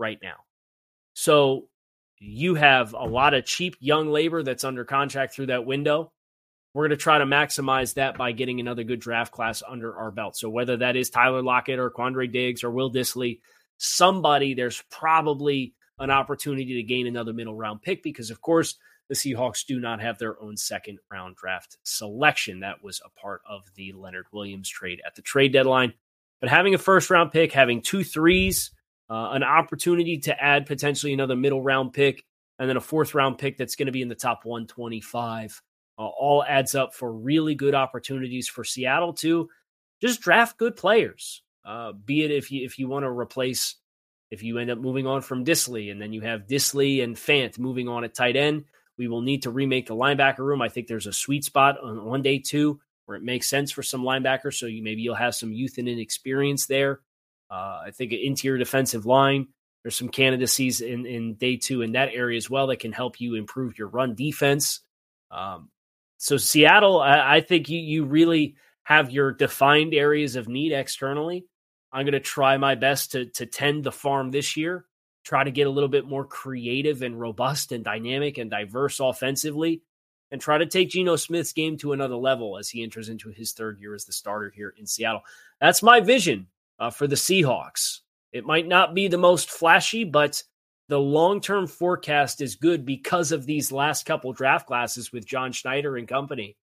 right 0.00 0.18
now. 0.20 0.38
So 1.14 1.68
you 2.18 2.56
have 2.56 2.92
a 2.92 3.04
lot 3.04 3.34
of 3.34 3.44
cheap 3.44 3.76
young 3.78 4.08
labor 4.08 4.42
that's 4.42 4.64
under 4.64 4.84
contract 4.84 5.32
through 5.32 5.46
that 5.46 5.64
window. 5.64 6.10
We're 6.74 6.88
going 6.88 6.98
to 6.98 7.02
try 7.02 7.18
to 7.18 7.24
maximize 7.24 7.94
that 7.94 8.18
by 8.18 8.32
getting 8.32 8.58
another 8.58 8.82
good 8.82 8.98
draft 8.98 9.30
class 9.30 9.62
under 9.66 9.96
our 9.96 10.10
belt. 10.10 10.36
So 10.36 10.48
whether 10.48 10.78
that 10.78 10.96
is 10.96 11.08
Tyler 11.08 11.40
Lockett 11.40 11.78
or 11.78 11.88
Quandre 11.88 12.32
Diggs 12.32 12.64
or 12.64 12.72
Will 12.72 12.92
Dissly, 12.92 13.38
somebody, 13.78 14.54
there's 14.54 14.82
probably 14.90 15.74
an 15.98 16.10
opportunity 16.10 16.74
to 16.74 16.82
gain 16.82 17.06
another 17.06 17.32
middle 17.32 17.54
round 17.54 17.82
pick 17.82 18.02
because, 18.02 18.30
of 18.30 18.40
course, 18.40 18.76
the 19.08 19.14
Seahawks 19.14 19.64
do 19.64 19.80
not 19.80 20.00
have 20.00 20.18
their 20.18 20.40
own 20.40 20.56
second 20.56 20.98
round 21.10 21.36
draft 21.36 21.78
selection. 21.82 22.60
That 22.60 22.82
was 22.82 23.00
a 23.04 23.20
part 23.20 23.40
of 23.48 23.62
the 23.74 23.92
Leonard 23.92 24.26
Williams 24.32 24.68
trade 24.68 25.00
at 25.06 25.14
the 25.14 25.22
trade 25.22 25.52
deadline. 25.52 25.94
But 26.40 26.50
having 26.50 26.74
a 26.74 26.78
first 26.78 27.10
round 27.10 27.32
pick, 27.32 27.52
having 27.52 27.80
two 27.80 28.04
threes, 28.04 28.70
uh, 29.10 29.30
an 29.32 29.42
opportunity 29.42 30.18
to 30.18 30.42
add 30.42 30.66
potentially 30.66 31.12
another 31.12 31.36
middle 31.36 31.62
round 31.62 31.94
pick, 31.94 32.22
and 32.58 32.68
then 32.68 32.76
a 32.76 32.80
fourth 32.80 33.14
round 33.14 33.38
pick 33.38 33.56
that's 33.56 33.76
going 33.76 33.86
to 33.86 33.92
be 33.92 34.02
in 34.02 34.08
the 34.08 34.14
top 34.14 34.44
125, 34.44 35.62
uh, 35.98 36.02
all 36.02 36.44
adds 36.44 36.74
up 36.74 36.94
for 36.94 37.12
really 37.12 37.54
good 37.54 37.74
opportunities 37.74 38.46
for 38.46 38.62
Seattle 38.62 39.14
to 39.14 39.48
just 40.00 40.20
draft 40.20 40.58
good 40.58 40.76
players. 40.76 41.42
Uh, 41.64 41.92
be 41.92 42.24
it 42.24 42.30
if 42.30 42.50
you 42.50 42.64
if 42.64 42.78
you 42.78 42.88
want 42.88 43.04
to 43.04 43.10
replace 43.10 43.76
if 44.30 44.42
you 44.42 44.58
end 44.58 44.70
up 44.70 44.78
moving 44.78 45.06
on 45.06 45.22
from 45.22 45.44
Dissly 45.44 45.90
and 45.90 46.00
then 46.00 46.12
you 46.12 46.20
have 46.20 46.46
Dissly 46.46 47.02
and 47.02 47.16
Fant 47.16 47.58
moving 47.58 47.88
on 47.88 48.04
at 48.04 48.14
tight 48.14 48.36
end, 48.36 48.64
we 48.98 49.08
will 49.08 49.22
need 49.22 49.44
to 49.44 49.50
remake 49.50 49.86
the 49.86 49.94
linebacker 49.94 50.38
room. 50.38 50.60
I 50.60 50.68
think 50.68 50.86
there's 50.86 51.06
a 51.06 51.12
sweet 51.12 51.44
spot 51.44 51.76
on 51.82 52.04
one 52.04 52.22
day 52.22 52.38
two 52.38 52.80
where 53.06 53.16
it 53.16 53.22
makes 53.22 53.48
sense 53.48 53.72
for 53.72 53.82
some 53.82 54.02
linebackers. 54.02 54.54
So 54.54 54.66
you 54.66 54.82
maybe 54.82 55.02
you'll 55.02 55.14
have 55.14 55.34
some 55.34 55.52
youth 55.52 55.78
and 55.78 55.88
inexperience 55.88 56.66
there. 56.66 57.00
Uh, 57.50 57.80
I 57.86 57.90
think 57.92 58.12
interior 58.12 58.58
defensive 58.58 59.06
line. 59.06 59.48
There's 59.82 59.96
some 59.96 60.10
candidacies 60.10 60.82
in, 60.82 61.06
in 61.06 61.34
day 61.34 61.56
two 61.56 61.80
in 61.80 61.92
that 61.92 62.10
area 62.12 62.36
as 62.36 62.50
well 62.50 62.66
that 62.66 62.80
can 62.80 62.92
help 62.92 63.20
you 63.20 63.36
improve 63.36 63.78
your 63.78 63.88
run 63.88 64.14
defense. 64.14 64.80
Um, 65.30 65.70
so 66.18 66.36
Seattle, 66.36 67.00
I, 67.00 67.36
I 67.36 67.40
think 67.40 67.70
you 67.70 67.78
you 67.78 68.04
really 68.04 68.56
have 68.88 69.10
your 69.10 69.32
defined 69.32 69.92
areas 69.92 70.36
of 70.36 70.48
need 70.48 70.72
externally 70.72 71.44
I'm 71.92 72.04
going 72.04 72.12
to 72.12 72.20
try 72.20 72.56
my 72.56 72.74
best 72.74 73.12
to 73.12 73.26
to 73.26 73.46
tend 73.46 73.84
the 73.84 73.92
farm 73.92 74.30
this 74.30 74.56
year, 74.56 74.84
try 75.24 75.44
to 75.44 75.50
get 75.50 75.66
a 75.66 75.70
little 75.70 75.88
bit 75.88 76.06
more 76.06 76.24
creative 76.24 77.02
and 77.02 77.18
robust 77.18 77.72
and 77.72 77.84
dynamic 77.84 78.38
and 78.38 78.50
diverse 78.50 79.00
offensively, 79.00 79.82
and 80.30 80.40
try 80.40 80.58
to 80.58 80.66
take 80.66 80.90
Geno 80.90 81.16
Smith's 81.16 81.52
game 81.52 81.78
to 81.78 81.92
another 81.92 82.16
level 82.16 82.58
as 82.58 82.68
he 82.68 82.82
enters 82.82 83.08
into 83.08 83.30
his 83.30 83.52
third 83.52 83.80
year 83.80 83.94
as 83.94 84.04
the 84.04 84.12
starter 84.12 84.52
here 84.54 84.74
in 84.76 84.86
Seattle. 84.86 85.22
That's 85.60 85.82
my 85.82 86.00
vision 86.00 86.48
uh, 86.78 86.90
for 86.90 87.06
the 87.06 87.16
Seahawks. 87.16 88.00
It 88.32 88.44
might 88.44 88.68
not 88.68 88.94
be 88.94 89.08
the 89.08 89.16
most 89.16 89.50
flashy, 89.50 90.04
but 90.04 90.42
the 90.88 91.00
long 91.00 91.40
term 91.40 91.66
forecast 91.66 92.42
is 92.42 92.56
good 92.56 92.84
because 92.84 93.32
of 93.32 93.46
these 93.46 93.72
last 93.72 94.04
couple 94.04 94.32
draft 94.34 94.66
classes 94.66 95.10
with 95.10 95.26
John 95.26 95.52
Schneider 95.52 95.96
and 95.96 96.06
company. 96.06 96.56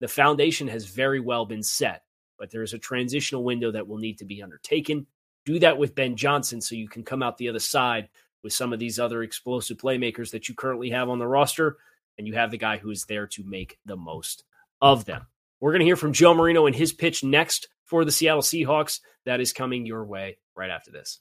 The 0.00 0.08
foundation 0.08 0.68
has 0.68 0.84
very 0.86 1.20
well 1.20 1.46
been 1.46 1.62
set, 1.62 2.02
but 2.38 2.50
there 2.50 2.62
is 2.62 2.74
a 2.74 2.78
transitional 2.78 3.44
window 3.44 3.70
that 3.70 3.86
will 3.86 3.98
need 3.98 4.18
to 4.18 4.24
be 4.24 4.42
undertaken. 4.42 5.06
Do 5.44 5.58
that 5.60 5.78
with 5.78 5.94
Ben 5.94 6.16
Johnson 6.16 6.60
so 6.60 6.74
you 6.74 6.88
can 6.88 7.02
come 7.02 7.22
out 7.22 7.38
the 7.38 7.48
other 7.48 7.58
side 7.60 8.08
with 8.42 8.52
some 8.52 8.72
of 8.72 8.78
these 8.78 8.98
other 8.98 9.22
explosive 9.22 9.78
playmakers 9.78 10.30
that 10.32 10.48
you 10.48 10.54
currently 10.54 10.90
have 10.90 11.08
on 11.08 11.18
the 11.18 11.26
roster, 11.26 11.78
and 12.18 12.26
you 12.26 12.34
have 12.34 12.50
the 12.50 12.58
guy 12.58 12.76
who 12.76 12.90
is 12.90 13.04
there 13.04 13.26
to 13.28 13.44
make 13.44 13.78
the 13.86 13.96
most 13.96 14.44
of 14.80 15.04
them. 15.04 15.26
We're 15.60 15.72
going 15.72 15.80
to 15.80 15.86
hear 15.86 15.96
from 15.96 16.12
Joe 16.12 16.34
Marino 16.34 16.66
and 16.66 16.76
his 16.76 16.92
pitch 16.92 17.24
next 17.24 17.68
for 17.84 18.04
the 18.04 18.12
Seattle 18.12 18.42
Seahawks. 18.42 19.00
That 19.24 19.40
is 19.40 19.52
coming 19.52 19.86
your 19.86 20.04
way 20.04 20.38
right 20.54 20.70
after 20.70 20.90
this. 20.90 21.20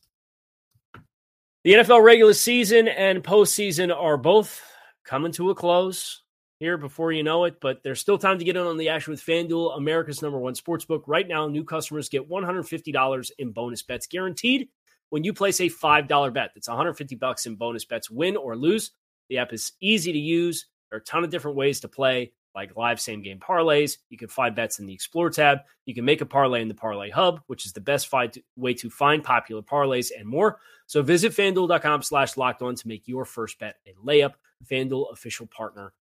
The 1.64 1.74
NFL 1.74 2.04
regular 2.04 2.34
season 2.34 2.88
and 2.88 3.24
postseason 3.24 3.96
are 3.96 4.18
both 4.18 4.62
coming 5.04 5.32
to 5.32 5.50
a 5.50 5.56
close 5.56 6.22
here 6.66 6.78
before 6.80 7.12
you 7.12 7.22
know 7.22 7.44
it, 7.44 7.62
but 7.62 7.84
there's 7.84 8.02
still 8.02 8.18
time 8.18 8.40
to 8.40 8.44
get 8.44 8.56
in 8.56 8.64
on 8.64 8.76
the 8.76 8.90
action 8.90 9.12
with 9.12 9.24
FanDuel, 9.24 9.78
America's 9.78 10.24
number 10.24 10.40
one 10.40 10.56
sportsbook. 10.56 11.04
Right 11.06 11.28
now, 11.28 11.48
new 11.48 11.64
customers 11.64 12.10
get 12.10 12.28
$150 12.28 13.32
in 13.38 13.52
bonus 13.52 13.84
bets 13.84 14.08
guaranteed 14.08 14.70
when 15.10 15.24
you 15.24 15.32
place 15.32 15.60
a 15.60 15.70
$5 15.70 16.34
bet. 16.34 16.52
That's 16.56 16.68
150 16.68 17.16
bucks 17.18 17.46
in 17.46 17.56
bonus 17.56 17.86
bets, 17.86 18.10
win 18.10 18.36
or 18.36 18.56
lose. 18.56 18.92
The 19.30 19.38
app 19.38 19.54
is 19.54 19.74
easy 19.80 20.12
to 20.12 20.18
use. 20.18 20.66
There 20.90 20.98
are 20.98 21.02
a 21.02 21.06
ton 21.06 21.24
of 21.24 21.30
different 21.30 21.56
ways 21.56 21.82
to 21.82 21.88
play 21.88 22.32
like 22.56 22.76
live 22.76 23.00
same 23.00 23.22
game 23.22 23.40
parlays. 23.40 23.98
You 24.10 24.18
can 24.18 24.30
find 24.30 24.56
bets 24.56 24.80
in 24.80 24.88
the 24.88 24.94
Explore 24.94 25.30
tab. 25.30 25.60
You 25.86 25.94
can 25.94 26.06
make 26.06 26.22
a 26.22 26.26
parlay 26.26 26.64
in 26.64 26.68
the 26.68 26.74
Parlay 26.74 27.12
Hub, 27.12 27.42
which 27.46 27.68
is 27.68 27.74
the 27.74 27.82
best 27.82 28.12
way 28.56 28.74
to 28.74 28.90
find 28.90 29.24
popular 29.24 29.62
parlays 29.62 30.10
and 30.18 30.28
more. 30.28 30.60
So 30.88 31.04
visit 31.04 31.34
fanduel.com 31.34 32.02
slash 32.02 32.38
locked 32.38 32.64
on 32.64 32.74
to 32.74 32.88
make 32.88 33.08
your 33.08 33.26
first 33.26 33.60
bet 33.60 33.76
a 33.86 33.94
layup. 34.04 34.34
FanDuel, 34.66 35.12
official 35.12 35.46
partner 35.48 35.94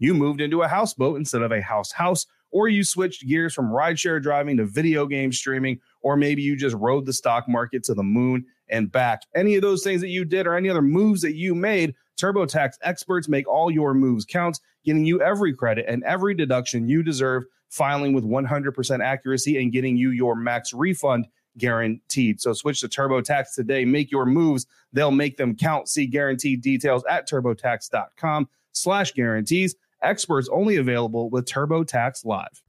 you 0.00 0.12
moved 0.12 0.40
into 0.40 0.62
a 0.62 0.68
houseboat 0.68 1.16
instead 1.16 1.42
of 1.42 1.52
a 1.52 1.62
house 1.62 1.92
house, 1.92 2.26
or 2.50 2.68
you 2.68 2.82
switched 2.82 3.26
gears 3.28 3.54
from 3.54 3.70
rideshare 3.70 4.20
driving 4.20 4.56
to 4.56 4.66
video 4.66 5.06
game 5.06 5.32
streaming, 5.32 5.78
or 6.02 6.16
maybe 6.16 6.42
you 6.42 6.56
just 6.56 6.74
rode 6.76 7.06
the 7.06 7.12
stock 7.12 7.48
market 7.48 7.84
to 7.84 7.94
the 7.94 8.02
moon 8.02 8.44
and 8.68 8.90
back. 8.90 9.22
Any 9.36 9.54
of 9.54 9.62
those 9.62 9.84
things 9.84 10.00
that 10.00 10.08
you 10.08 10.24
did 10.24 10.48
or 10.48 10.56
any 10.56 10.68
other 10.68 10.82
moves 10.82 11.22
that 11.22 11.36
you 11.36 11.54
made, 11.54 11.94
TurboTax 12.20 12.72
experts 12.82 13.28
make 13.28 13.46
all 13.46 13.70
your 13.70 13.94
moves 13.94 14.24
count 14.24 14.58
getting 14.84 15.04
you 15.04 15.20
every 15.20 15.54
credit 15.54 15.84
and 15.88 16.02
every 16.04 16.34
deduction 16.34 16.88
you 16.88 17.02
deserve, 17.02 17.44
filing 17.68 18.12
with 18.12 18.24
100% 18.24 19.04
accuracy, 19.04 19.62
and 19.62 19.72
getting 19.72 19.96
you 19.96 20.10
your 20.10 20.34
max 20.34 20.72
refund 20.72 21.26
guaranteed. 21.58 22.40
So 22.40 22.52
switch 22.52 22.80
to 22.80 22.88
TurboTax 22.88 23.54
today. 23.54 23.84
Make 23.84 24.10
your 24.10 24.26
moves. 24.26 24.66
They'll 24.92 25.10
make 25.10 25.36
them 25.36 25.56
count. 25.56 25.88
See 25.88 26.06
guaranteed 26.06 26.62
details 26.62 27.04
at 27.08 27.28
turbotax.com 27.28 28.48
slash 28.72 29.12
guarantees. 29.12 29.74
Experts 30.02 30.48
only 30.50 30.76
available 30.76 31.28
with 31.30 31.46
TurboTax 31.46 32.24
Live. 32.24 32.62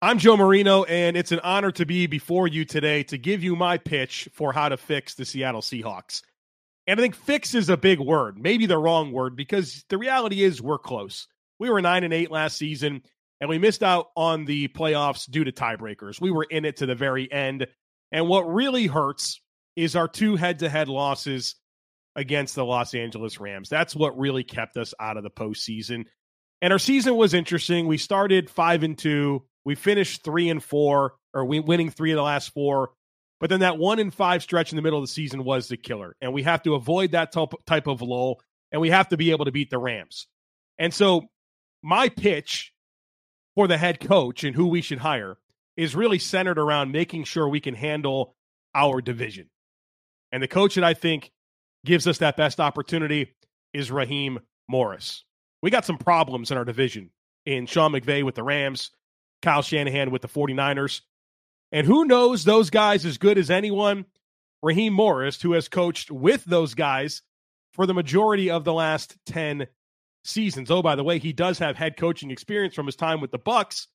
I'm 0.00 0.18
Joe 0.18 0.36
Marino, 0.36 0.84
and 0.84 1.16
it's 1.16 1.32
an 1.32 1.40
honor 1.40 1.72
to 1.72 1.84
be 1.84 2.06
before 2.06 2.46
you 2.46 2.64
today 2.64 3.02
to 3.04 3.18
give 3.18 3.42
you 3.42 3.56
my 3.56 3.78
pitch 3.78 4.28
for 4.32 4.52
how 4.52 4.68
to 4.68 4.76
fix 4.76 5.14
the 5.14 5.24
Seattle 5.24 5.60
Seahawks. 5.60 6.22
And 6.86 6.98
I 6.98 7.02
think 7.02 7.14
fix 7.14 7.54
is 7.54 7.68
a 7.68 7.76
big 7.76 8.00
word, 8.00 8.38
maybe 8.38 8.66
the 8.66 8.78
wrong 8.78 9.12
word, 9.12 9.36
because 9.36 9.84
the 9.88 9.98
reality 9.98 10.42
is 10.42 10.62
we're 10.62 10.78
close. 10.78 11.26
We 11.58 11.68
were 11.68 11.82
nine 11.82 12.04
and 12.04 12.14
eight 12.14 12.30
last 12.30 12.56
season, 12.56 13.02
and 13.40 13.50
we 13.50 13.58
missed 13.58 13.82
out 13.82 14.10
on 14.16 14.44
the 14.44 14.68
playoffs 14.68 15.28
due 15.30 15.44
to 15.44 15.52
tiebreakers. 15.52 16.20
We 16.20 16.30
were 16.30 16.46
in 16.48 16.64
it 16.64 16.78
to 16.78 16.86
the 16.86 16.94
very 16.94 17.30
end. 17.30 17.66
And 18.10 18.28
what 18.28 18.42
really 18.42 18.86
hurts 18.86 19.40
is 19.76 19.94
our 19.94 20.08
two 20.08 20.36
head 20.36 20.60
to 20.60 20.68
head 20.68 20.88
losses 20.88 21.56
against 22.18 22.56
the 22.56 22.64
Los 22.64 22.94
Angeles 22.94 23.38
Rams. 23.38 23.68
That's 23.68 23.94
what 23.94 24.18
really 24.18 24.42
kept 24.42 24.76
us 24.76 24.92
out 24.98 25.16
of 25.16 25.22
the 25.22 25.30
postseason. 25.30 26.06
And 26.60 26.72
our 26.72 26.78
season 26.80 27.14
was 27.14 27.32
interesting. 27.32 27.86
We 27.86 27.96
started 27.96 28.50
five 28.50 28.82
and 28.82 28.98
two. 28.98 29.44
We 29.64 29.76
finished 29.76 30.24
three 30.24 30.48
and 30.48 30.62
four, 30.62 31.14
or 31.32 31.44
we 31.44 31.60
winning 31.60 31.90
three 31.90 32.10
of 32.10 32.16
the 32.16 32.22
last 32.22 32.52
four. 32.52 32.90
But 33.38 33.50
then 33.50 33.60
that 33.60 33.78
one 33.78 34.00
and 34.00 34.12
five 34.12 34.42
stretch 34.42 34.72
in 34.72 34.76
the 34.76 34.82
middle 34.82 34.98
of 34.98 35.04
the 35.04 35.12
season 35.12 35.44
was 35.44 35.68
the 35.68 35.76
killer. 35.76 36.16
And 36.20 36.32
we 36.32 36.42
have 36.42 36.64
to 36.64 36.74
avoid 36.74 37.12
that 37.12 37.32
type 37.66 37.86
of 37.86 38.02
lull 38.02 38.40
and 38.72 38.82
we 38.82 38.90
have 38.90 39.08
to 39.10 39.16
be 39.16 39.30
able 39.30 39.44
to 39.44 39.52
beat 39.52 39.70
the 39.70 39.78
Rams. 39.78 40.26
And 40.76 40.92
so 40.92 41.28
my 41.84 42.08
pitch 42.08 42.72
for 43.54 43.68
the 43.68 43.78
head 43.78 44.00
coach 44.00 44.42
and 44.42 44.56
who 44.56 44.66
we 44.66 44.82
should 44.82 44.98
hire 44.98 45.36
is 45.76 45.94
really 45.94 46.18
centered 46.18 46.58
around 46.58 46.90
making 46.90 47.22
sure 47.22 47.48
we 47.48 47.60
can 47.60 47.74
handle 47.74 48.34
our 48.74 49.00
division. 49.00 49.48
And 50.32 50.42
the 50.42 50.48
coach 50.48 50.74
that 50.74 50.82
I 50.82 50.94
think 50.94 51.30
gives 51.84 52.06
us 52.06 52.18
that 52.18 52.36
best 52.36 52.60
opportunity 52.60 53.34
is 53.72 53.90
Raheem 53.90 54.40
Morris. 54.68 55.24
We 55.62 55.70
got 55.70 55.84
some 55.84 55.98
problems 55.98 56.50
in 56.50 56.58
our 56.58 56.64
division 56.64 57.10
in 57.46 57.66
Sean 57.66 57.92
McVay 57.92 58.22
with 58.22 58.34
the 58.34 58.42
Rams, 58.42 58.90
Kyle 59.42 59.62
Shanahan 59.62 60.10
with 60.10 60.22
the 60.22 60.28
49ers. 60.28 61.00
And 61.72 61.86
who 61.86 62.04
knows 62.04 62.44
those 62.44 62.70
guys 62.70 63.04
as 63.04 63.18
good 63.18 63.38
as 63.38 63.50
anyone? 63.50 64.06
Raheem 64.62 64.92
Morris, 64.92 65.40
who 65.40 65.52
has 65.52 65.68
coached 65.68 66.10
with 66.10 66.44
those 66.44 66.74
guys 66.74 67.22
for 67.72 67.86
the 67.86 67.94
majority 67.94 68.50
of 68.50 68.64
the 68.64 68.72
last 68.72 69.16
10 69.26 69.66
seasons. 70.24 70.70
Oh, 70.70 70.82
by 70.82 70.96
the 70.96 71.04
way, 71.04 71.18
he 71.18 71.32
does 71.32 71.58
have 71.58 71.76
head 71.76 71.96
coaching 71.96 72.30
experience 72.30 72.74
from 72.74 72.86
his 72.86 72.96
time 72.96 73.20
with 73.20 73.30
the 73.30 73.38
Bucs. 73.38 73.86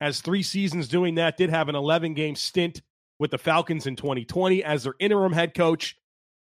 Has 0.00 0.20
three 0.20 0.42
seasons 0.42 0.88
doing 0.88 1.14
that, 1.16 1.36
did 1.36 1.50
have 1.50 1.68
an 1.68 1.76
11 1.76 2.14
game 2.14 2.34
stint 2.34 2.82
with 3.18 3.30
the 3.30 3.38
Falcons 3.38 3.86
in 3.86 3.96
2020 3.96 4.64
as 4.64 4.82
their 4.82 4.94
interim 4.98 5.32
head 5.32 5.54
coach. 5.54 5.96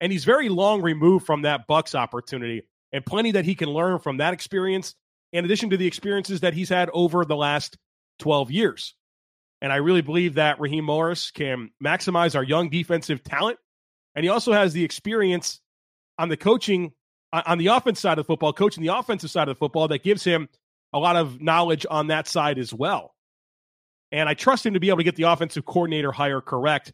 And 0.01 0.11
he's 0.11 0.25
very 0.25 0.49
long 0.49 0.81
removed 0.81 1.25
from 1.25 1.43
that 1.43 1.67
Bucs 1.67 1.95
opportunity 1.95 2.63
and 2.91 3.05
plenty 3.05 3.31
that 3.31 3.45
he 3.45 3.55
can 3.55 3.69
learn 3.69 3.99
from 3.99 4.17
that 4.17 4.33
experience, 4.33 4.95
in 5.31 5.45
addition 5.45 5.71
to 5.71 5.77
the 5.77 5.87
experiences 5.87 6.41
that 6.41 6.53
he's 6.53 6.69
had 6.69 6.89
over 6.93 7.25
the 7.25 7.35
last 7.35 7.77
12 8.19 8.51
years. 8.51 8.95
And 9.61 9.71
I 9.71 9.77
really 9.77 10.01
believe 10.01 10.35
that 10.35 10.59
Raheem 10.59 10.83
Morris 10.83 11.31
can 11.31 11.71
maximize 11.83 12.35
our 12.35 12.43
young 12.43 12.69
defensive 12.69 13.23
talent. 13.23 13.57
And 14.13 14.23
he 14.23 14.29
also 14.29 14.51
has 14.51 14.73
the 14.73 14.83
experience 14.83 15.59
on 16.19 16.29
the 16.29 16.37
coaching, 16.37 16.91
on 17.31 17.57
the 17.57 17.67
offense 17.67 17.99
side 17.99 18.19
of 18.19 18.25
the 18.25 18.27
football, 18.27 18.53
coaching 18.53 18.83
the 18.83 18.95
offensive 18.95 19.31
side 19.31 19.47
of 19.47 19.55
the 19.55 19.59
football 19.59 19.87
that 19.87 20.03
gives 20.03 20.23
him 20.23 20.49
a 20.91 20.99
lot 20.99 21.15
of 21.15 21.41
knowledge 21.41 21.85
on 21.89 22.07
that 22.07 22.27
side 22.27 22.59
as 22.59 22.73
well. 22.73 23.15
And 24.11 24.29
I 24.29 24.35
trust 24.35 24.65
him 24.65 24.75
to 24.75 24.79
be 24.79 24.89
able 24.89 24.97
to 24.99 25.03
get 25.03 25.15
the 25.15 25.23
offensive 25.23 25.65
coordinator 25.65 26.11
hire 26.11 26.41
correct, 26.41 26.93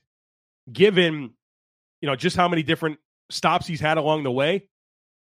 given, 0.72 1.32
you 2.02 2.08
know, 2.08 2.16
just 2.16 2.36
how 2.36 2.48
many 2.48 2.64
different 2.64 3.00
stops 3.30 3.68
he's 3.68 3.80
had 3.80 3.98
along 3.98 4.24
the 4.24 4.32
way, 4.32 4.68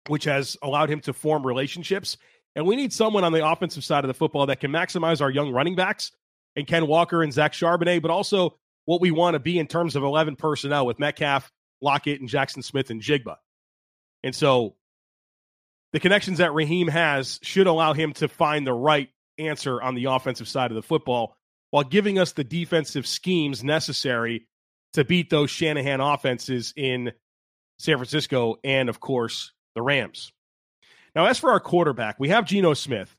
which 0.07 0.25
has 0.25 0.57
allowed 0.62 0.89
him 0.89 0.99
to 1.01 1.13
form 1.13 1.45
relationships. 1.45 2.17
And 2.55 2.65
we 2.65 2.75
need 2.75 2.93
someone 2.93 3.23
on 3.23 3.31
the 3.31 3.47
offensive 3.47 3.83
side 3.83 4.03
of 4.03 4.07
the 4.07 4.13
football 4.13 4.47
that 4.47 4.59
can 4.59 4.71
maximize 4.71 5.21
our 5.21 5.29
young 5.29 5.51
running 5.51 5.75
backs 5.75 6.12
and 6.55 6.67
Ken 6.67 6.88
Walker 6.88 7.23
and 7.23 7.33
Zach 7.33 7.53
Charbonnet, 7.53 8.01
but 8.01 8.12
also 8.12 8.57
what 8.86 9.01
we 9.01 9.12
want 9.12 9.36
to 9.36 9.39
be 9.39 9.57
in 9.57 9.67
terms 9.67 9.95
of 9.95 10.03
11 10.03 10.36
personnel 10.36 10.86
with 10.86 10.99
Metcalf, 10.99 11.51
Lockett, 11.81 12.19
and 12.19 12.29
Jaxon 12.29 12.63
Smith-Njigba. 12.63 13.38
And 14.23 14.36
so 14.36 14.75
the 15.93 15.99
connections 15.99 16.39
that 16.39 16.53
Raheem 16.53 16.88
has 16.88 17.39
should 17.41 17.67
allow 17.67 17.93
him 17.93 18.13
to 18.13 18.27
find 18.27 18.67
the 18.67 18.73
right 18.73 19.09
answer 19.38 19.81
on 19.81 19.95
the 19.95 20.05
offensive 20.05 20.47
side 20.47 20.71
of 20.71 20.75
the 20.75 20.81
football 20.83 21.36
while 21.71 21.83
giving 21.83 22.19
us 22.19 22.33
the 22.33 22.43
defensive 22.43 23.07
schemes 23.07 23.63
necessary 23.63 24.47
to 24.93 25.03
beat 25.03 25.29
those 25.29 25.49
Shanahan 25.49 25.99
offenses 25.99 26.73
in 26.75 27.12
San 27.79 27.97
Francisco 27.97 28.58
and, 28.63 28.89
of 28.89 28.99
course, 28.99 29.51
the 29.75 29.82
Rams. 29.82 30.32
Now, 31.15 31.25
as 31.25 31.39
for 31.39 31.51
our 31.51 31.60
quarterback, 31.60 32.19
we 32.19 32.29
have 32.29 32.45
Geno 32.45 32.73
Smith. 32.73 33.15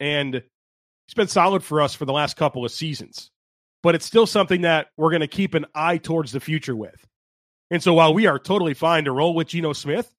And 0.00 0.34
He's 0.34 1.14
been 1.14 1.28
solid 1.28 1.62
for 1.62 1.80
us 1.80 1.94
for 1.94 2.04
the 2.04 2.12
last 2.12 2.36
couple 2.36 2.64
of 2.64 2.72
seasons, 2.72 3.30
but 3.84 3.94
it's 3.94 4.04
still 4.04 4.26
something 4.26 4.62
that 4.62 4.88
we're 4.96 5.10
going 5.10 5.20
to 5.20 5.28
keep 5.28 5.54
an 5.54 5.66
eye 5.72 5.98
towards 5.98 6.32
the 6.32 6.40
future 6.40 6.74
with. 6.74 7.06
And 7.70 7.80
so 7.80 7.94
while 7.94 8.12
we 8.12 8.26
are 8.26 8.40
totally 8.40 8.74
fine 8.74 9.04
to 9.04 9.12
roll 9.12 9.32
with 9.32 9.46
Geno 9.46 9.72
Smith 9.72 10.12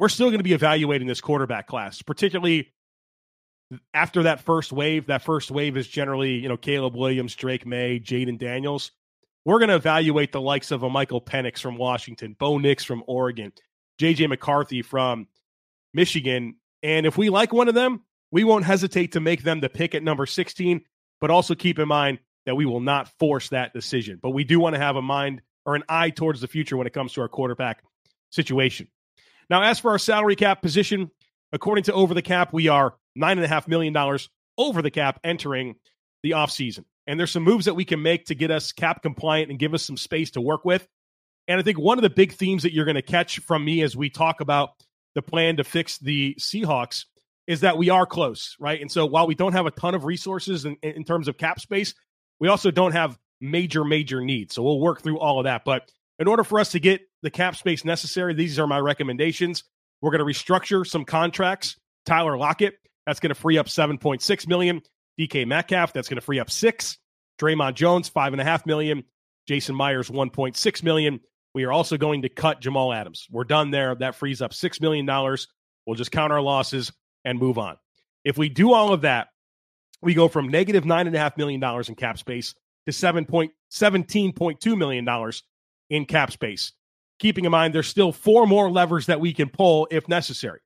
we're 0.00 0.08
still 0.08 0.28
going 0.28 0.38
to 0.38 0.44
be 0.44 0.54
evaluating 0.54 1.06
this 1.06 1.20
quarterback 1.20 1.66
class, 1.66 2.00
particularly 2.00 2.72
after 3.92 4.22
that 4.22 4.40
first 4.40 4.72
wave. 4.72 5.06
That 5.06 5.20
first 5.20 5.50
wave 5.50 5.76
is 5.76 5.86
generally, 5.86 6.36
you 6.36 6.48
know, 6.48 6.56
Caleb 6.56 6.96
Williams, 6.96 7.34
Drake 7.36 7.66
Maye, 7.66 8.00
Jayden 8.00 8.38
Daniels. 8.38 8.92
We're 9.50 9.58
going 9.58 9.70
to 9.70 9.74
evaluate 9.74 10.30
the 10.30 10.40
likes 10.40 10.70
of 10.70 10.84
a 10.84 10.88
Michael 10.88 11.20
Penix 11.20 11.58
from 11.58 11.76
Washington, 11.76 12.36
Bo 12.38 12.58
Nix 12.58 12.84
from 12.84 13.02
Oregon, 13.08 13.52
JJ 14.00 14.28
McCarthy 14.28 14.80
from 14.80 15.26
Michigan. 15.92 16.54
And 16.84 17.04
if 17.04 17.18
we 17.18 17.30
like 17.30 17.52
one 17.52 17.66
of 17.66 17.74
them, 17.74 18.04
we 18.30 18.44
won't 18.44 18.64
hesitate 18.64 19.10
to 19.14 19.20
make 19.20 19.42
them 19.42 19.58
the 19.58 19.68
pick 19.68 19.96
at 19.96 20.04
number 20.04 20.24
16, 20.24 20.82
but 21.20 21.32
also 21.32 21.56
keep 21.56 21.80
in 21.80 21.88
mind 21.88 22.20
that 22.46 22.54
we 22.54 22.64
will 22.64 22.78
not 22.78 23.08
force 23.18 23.48
that 23.48 23.72
decision. 23.72 24.20
But 24.22 24.30
we 24.30 24.44
do 24.44 24.60
want 24.60 24.76
to 24.76 24.80
have 24.80 24.94
a 24.94 25.02
mind 25.02 25.42
or 25.66 25.74
an 25.74 25.82
eye 25.88 26.10
towards 26.10 26.40
the 26.40 26.46
future 26.46 26.76
when 26.76 26.86
it 26.86 26.92
comes 26.92 27.12
to 27.14 27.20
our 27.20 27.28
quarterback 27.28 27.82
situation. 28.30 28.86
Now, 29.50 29.64
as 29.64 29.80
for 29.80 29.90
our 29.90 29.98
salary 29.98 30.36
cap 30.36 30.62
position, 30.62 31.10
according 31.52 31.82
to 31.84 31.92
Over 31.92 32.14
the 32.14 32.22
Cap, 32.22 32.52
we 32.52 32.68
are 32.68 32.94
$9.5 33.18 33.66
million 33.66 33.96
over 34.56 34.80
the 34.80 34.92
cap 34.92 35.18
entering 35.24 35.74
the 36.22 36.30
offseason. 36.30 36.84
And 37.10 37.18
there's 37.18 37.32
some 37.32 37.42
moves 37.42 37.64
that 37.64 37.74
we 37.74 37.84
can 37.84 38.02
make 38.02 38.26
to 38.26 38.36
get 38.36 38.52
us 38.52 38.70
cap 38.70 39.02
compliant 39.02 39.50
and 39.50 39.58
give 39.58 39.74
us 39.74 39.82
some 39.82 39.96
space 39.96 40.30
to 40.32 40.40
work 40.40 40.64
with. 40.64 40.86
And 41.48 41.58
I 41.58 41.64
think 41.64 41.76
one 41.76 41.98
of 41.98 42.02
the 42.02 42.10
big 42.10 42.34
themes 42.34 42.62
that 42.62 42.72
you're 42.72 42.84
going 42.84 42.94
to 42.94 43.02
catch 43.02 43.40
from 43.40 43.64
me 43.64 43.82
as 43.82 43.96
we 43.96 44.10
talk 44.10 44.40
about 44.40 44.74
the 45.16 45.20
plan 45.20 45.56
to 45.56 45.64
fix 45.64 45.98
the 45.98 46.36
Seahawks 46.38 47.06
is 47.48 47.62
that 47.62 47.76
we 47.76 47.90
are 47.90 48.06
close, 48.06 48.54
right? 48.60 48.80
And 48.80 48.92
so 48.92 49.06
while 49.06 49.26
we 49.26 49.34
don't 49.34 49.54
have 49.54 49.66
a 49.66 49.72
ton 49.72 49.96
of 49.96 50.04
resources 50.04 50.64
in, 50.64 50.76
in 50.82 51.02
terms 51.02 51.26
of 51.26 51.36
cap 51.36 51.58
space, 51.58 51.94
we 52.38 52.46
also 52.46 52.70
don't 52.70 52.92
have 52.92 53.18
major, 53.40 53.82
major 53.84 54.20
needs. 54.20 54.54
So 54.54 54.62
we'll 54.62 54.78
work 54.78 55.02
through 55.02 55.18
all 55.18 55.40
of 55.40 55.46
that. 55.46 55.64
But 55.64 55.90
in 56.20 56.28
order 56.28 56.44
for 56.44 56.60
us 56.60 56.70
to 56.70 56.78
get 56.78 57.00
the 57.22 57.30
cap 57.30 57.56
space 57.56 57.84
necessary, 57.84 58.34
these 58.34 58.56
are 58.60 58.68
my 58.68 58.78
recommendations. 58.78 59.64
We're 60.00 60.12
going 60.16 60.24
to 60.24 60.32
restructure 60.32 60.86
some 60.86 61.04
contracts. 61.04 61.74
Tyler 62.06 62.38
Lockett, 62.38 62.78
that's 63.04 63.18
going 63.18 63.30
to 63.30 63.34
free 63.34 63.58
up 63.58 63.66
7.6 63.66 64.46
million. 64.46 64.82
DK 65.18 65.44
Metcalf, 65.44 65.92
that's 65.92 66.08
going 66.08 66.16
to 66.16 66.24
free 66.24 66.38
up 66.38 66.52
six. 66.52 66.98
Dre'Mont 67.40 67.74
Jones, 67.74 68.08
five 68.08 68.32
and 68.32 68.40
a 68.40 68.44
half 68.44 68.66
million. 68.66 69.04
Jason 69.46 69.74
Myers, 69.74 70.10
1.6 70.10 70.82
million. 70.82 71.20
We 71.54 71.64
are 71.64 71.72
also 71.72 71.96
going 71.96 72.22
to 72.22 72.28
cut 72.28 72.60
Jamal 72.60 72.92
Adams. 72.92 73.26
We're 73.30 73.44
done 73.44 73.70
there. 73.70 73.94
That 73.94 74.14
frees 74.14 74.40
up 74.40 74.52
$6 74.52 74.80
million. 74.80 75.06
We'll 75.86 75.96
just 75.96 76.12
count 76.12 76.32
our 76.32 76.40
losses 76.40 76.92
and 77.24 77.38
move 77.38 77.58
on. 77.58 77.76
If 78.24 78.38
we 78.38 78.48
do 78.48 78.72
all 78.72 78.92
of 78.92 79.00
that, 79.00 79.28
we 80.02 80.14
go 80.14 80.28
from 80.28 80.48
negative 80.48 80.84
$9.5 80.84 81.36
million 81.36 81.62
in 81.88 81.94
cap 81.96 82.18
space 82.18 82.54
to 82.86 82.92
$17.2 82.92 84.78
million 84.78 85.32
in 85.90 86.04
cap 86.06 86.30
space. 86.30 86.72
Keeping 87.18 87.44
in 87.44 87.50
mind, 87.50 87.74
there's 87.74 87.88
still 87.88 88.12
four 88.12 88.46
more 88.46 88.70
levers 88.70 89.06
that 89.06 89.20
we 89.20 89.34
can 89.34 89.48
pull 89.48 89.88
if 89.90 90.08
necessary. 90.08 90.60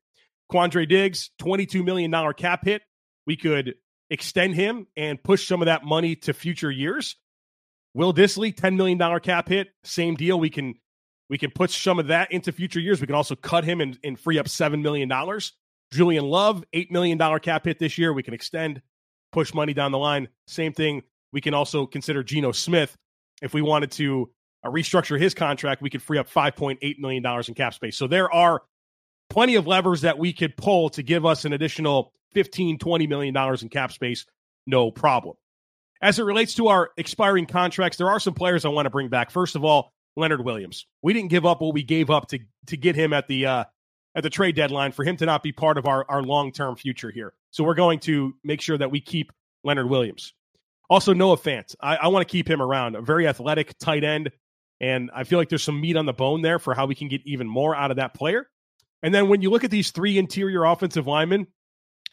Quandre 0.53 0.89
Diggs, 0.89 1.31
$22 1.41 1.85
million 1.85 2.13
cap 2.35 2.65
hit. 2.65 2.83
We 3.27 3.37
could 3.37 3.75
extend 4.15 4.55
him 4.55 4.87
and 4.97 5.23
push 5.23 5.47
some 5.47 5.61
of 5.61 5.67
that 5.67 5.85
money 5.85 6.17
to 6.17 6.33
future 6.33 6.71
years. 6.71 7.17
Will 7.93 8.15
Dissly, 8.15 8.55
$10 8.55 8.77
million 8.77 9.21
cap 9.21 9.49
hit, 9.49 9.69
same 9.85 10.15
deal. 10.15 10.41
We 10.41 10.51
can 10.51 10.75
we 11.31 11.39
can 11.39 11.51
put 11.51 11.71
some 11.71 11.99
of 11.99 12.09
that 12.09 12.33
into 12.33 12.53
future 12.53 12.81
years. 12.81 13.01
We 13.01 13.07
can 13.07 13.17
also 13.17 13.35
cut 13.35 13.65
him 13.65 13.81
and, 13.81 13.99
and 14.05 14.19
free 14.19 14.39
up 14.39 14.47
$7 14.47 14.83
million. 14.83 15.11
Julian 15.91 16.25
Love, 16.25 16.65
$8 16.75 16.91
million 16.91 17.19
cap 17.41 17.65
hit 17.65 17.79
this 17.79 17.97
year. 17.97 18.13
We 18.13 18.23
can 18.23 18.35
extend, 18.35 18.83
push 19.33 19.55
money 19.55 19.73
down 19.73 19.91
the 19.93 19.99
line. 19.99 20.29
Same 20.47 20.73
thing. 20.73 21.03
We 21.33 21.41
can 21.41 21.55
also 21.55 21.87
consider 21.87 22.23
Geno 22.23 22.53
Smith. 22.53 22.95
If 23.43 23.55
we 23.55 23.63
wanted 23.63 23.91
to 23.93 24.31
uh, 24.65 24.71
restructure 24.71 25.19
his 25.19 25.35
contract, 25.35 25.83
we 25.83 25.91
could 25.91 26.03
free 26.03 26.19
up 26.19 26.29
$5.8 26.29 26.99
million 26.99 27.25
in 27.49 27.55
cap 27.55 27.75
space. 27.75 27.97
So 27.97 28.07
there 28.07 28.33
are 28.33 28.63
plenty 29.31 29.55
of 29.57 29.67
levers 29.67 30.03
that 30.03 30.19
we 30.19 30.33
could 30.33 30.57
pull 30.57 30.91
to 30.91 31.03
give 31.03 31.25
us 31.25 31.45
an 31.45 31.53
additional 31.53 32.13
15, 32.35 32.79
20 32.79 33.07
million 33.07 33.35
dollars 33.35 33.63
in 33.63 33.69
cap 33.69 33.93
space, 33.93 34.27
no 34.67 34.91
problem. 34.91 35.37
As 36.03 36.19
it 36.19 36.25
relates 36.25 36.55
to 36.55 36.69
our 36.69 36.91
expiring 36.97 37.47
contracts, 37.47 37.97
there 37.97 38.11
are 38.11 38.21
some 38.21 38.35
players 38.35 38.65
I 38.65 38.69
want 38.69 38.87
to 38.87 38.91
bring 38.91 39.09
back. 39.09 39.31
First 39.31 39.57
of 39.57 39.65
all, 39.65 39.93
Leonard 40.17 40.45
Williams. 40.45 40.87
We 41.03 41.13
didn't 41.13 41.31
give 41.31 41.47
up 41.47 41.61
what 41.61 41.75
we 41.75 41.83
gave 41.83 42.11
up 42.11 42.29
to 42.29 42.41
to 42.67 42.77
get 42.77 42.95
him 42.95 43.13
at 43.13 43.27
the 43.27 43.47
uh, 43.47 43.65
at 44.15 44.23
the 44.23 44.31
trade 44.31 44.55
deadline 44.55 44.93
for 44.93 45.05
him 45.05 45.17
to 45.17 45.27
not 45.27 45.43
be 45.43 45.53
part 45.53 45.79
of 45.79 45.87
our, 45.87 46.05
our 46.09 46.23
long 46.23 46.53
term 46.53 46.77
future 46.77 47.11
here. 47.11 47.33
So 47.51 47.65
we're 47.65 47.75
going 47.75 48.01
to 48.01 48.35
make 48.45 48.61
sure 48.61 48.79
that 48.79 48.91
we 48.91 49.01
keep 49.01 49.33
Leonard 49.65 49.89
Williams. 49.89 50.33
Also, 50.91 51.15
Noah 51.15 51.37
Fant. 51.37 51.75
I, 51.81 51.97
I 51.97 52.09
want 52.09 52.27
to 52.27 52.31
keep 52.31 52.49
him 52.49 52.61
around. 52.61 52.95
A 52.95 53.01
very 53.01 53.27
athletic 53.27 53.77
tight 53.79 54.05
end. 54.05 54.31
And 54.81 55.11
I 55.15 55.25
feel 55.25 55.39
like 55.39 55.49
there's 55.49 55.63
some 55.63 55.81
meat 55.81 55.97
on 55.97 56.05
the 56.05 56.13
bone 56.13 56.43
there 56.43 56.59
for 56.59 56.75
how 56.75 56.87
we 56.87 56.95
can 56.95 57.09
get 57.09 57.23
even 57.25 57.49
more 57.49 57.75
out 57.75 57.91
of 57.91 57.97
that 57.97 58.15
player. 58.15 58.49
And 59.03 59.15
then 59.15 59.29
when 59.29 59.41
you 59.41 59.51
look 59.51 59.65
at 59.65 59.71
these 59.71 59.91
three 59.91 60.19
interior 60.19 60.65
offensive 60.65 61.07
linemen, 61.07 61.47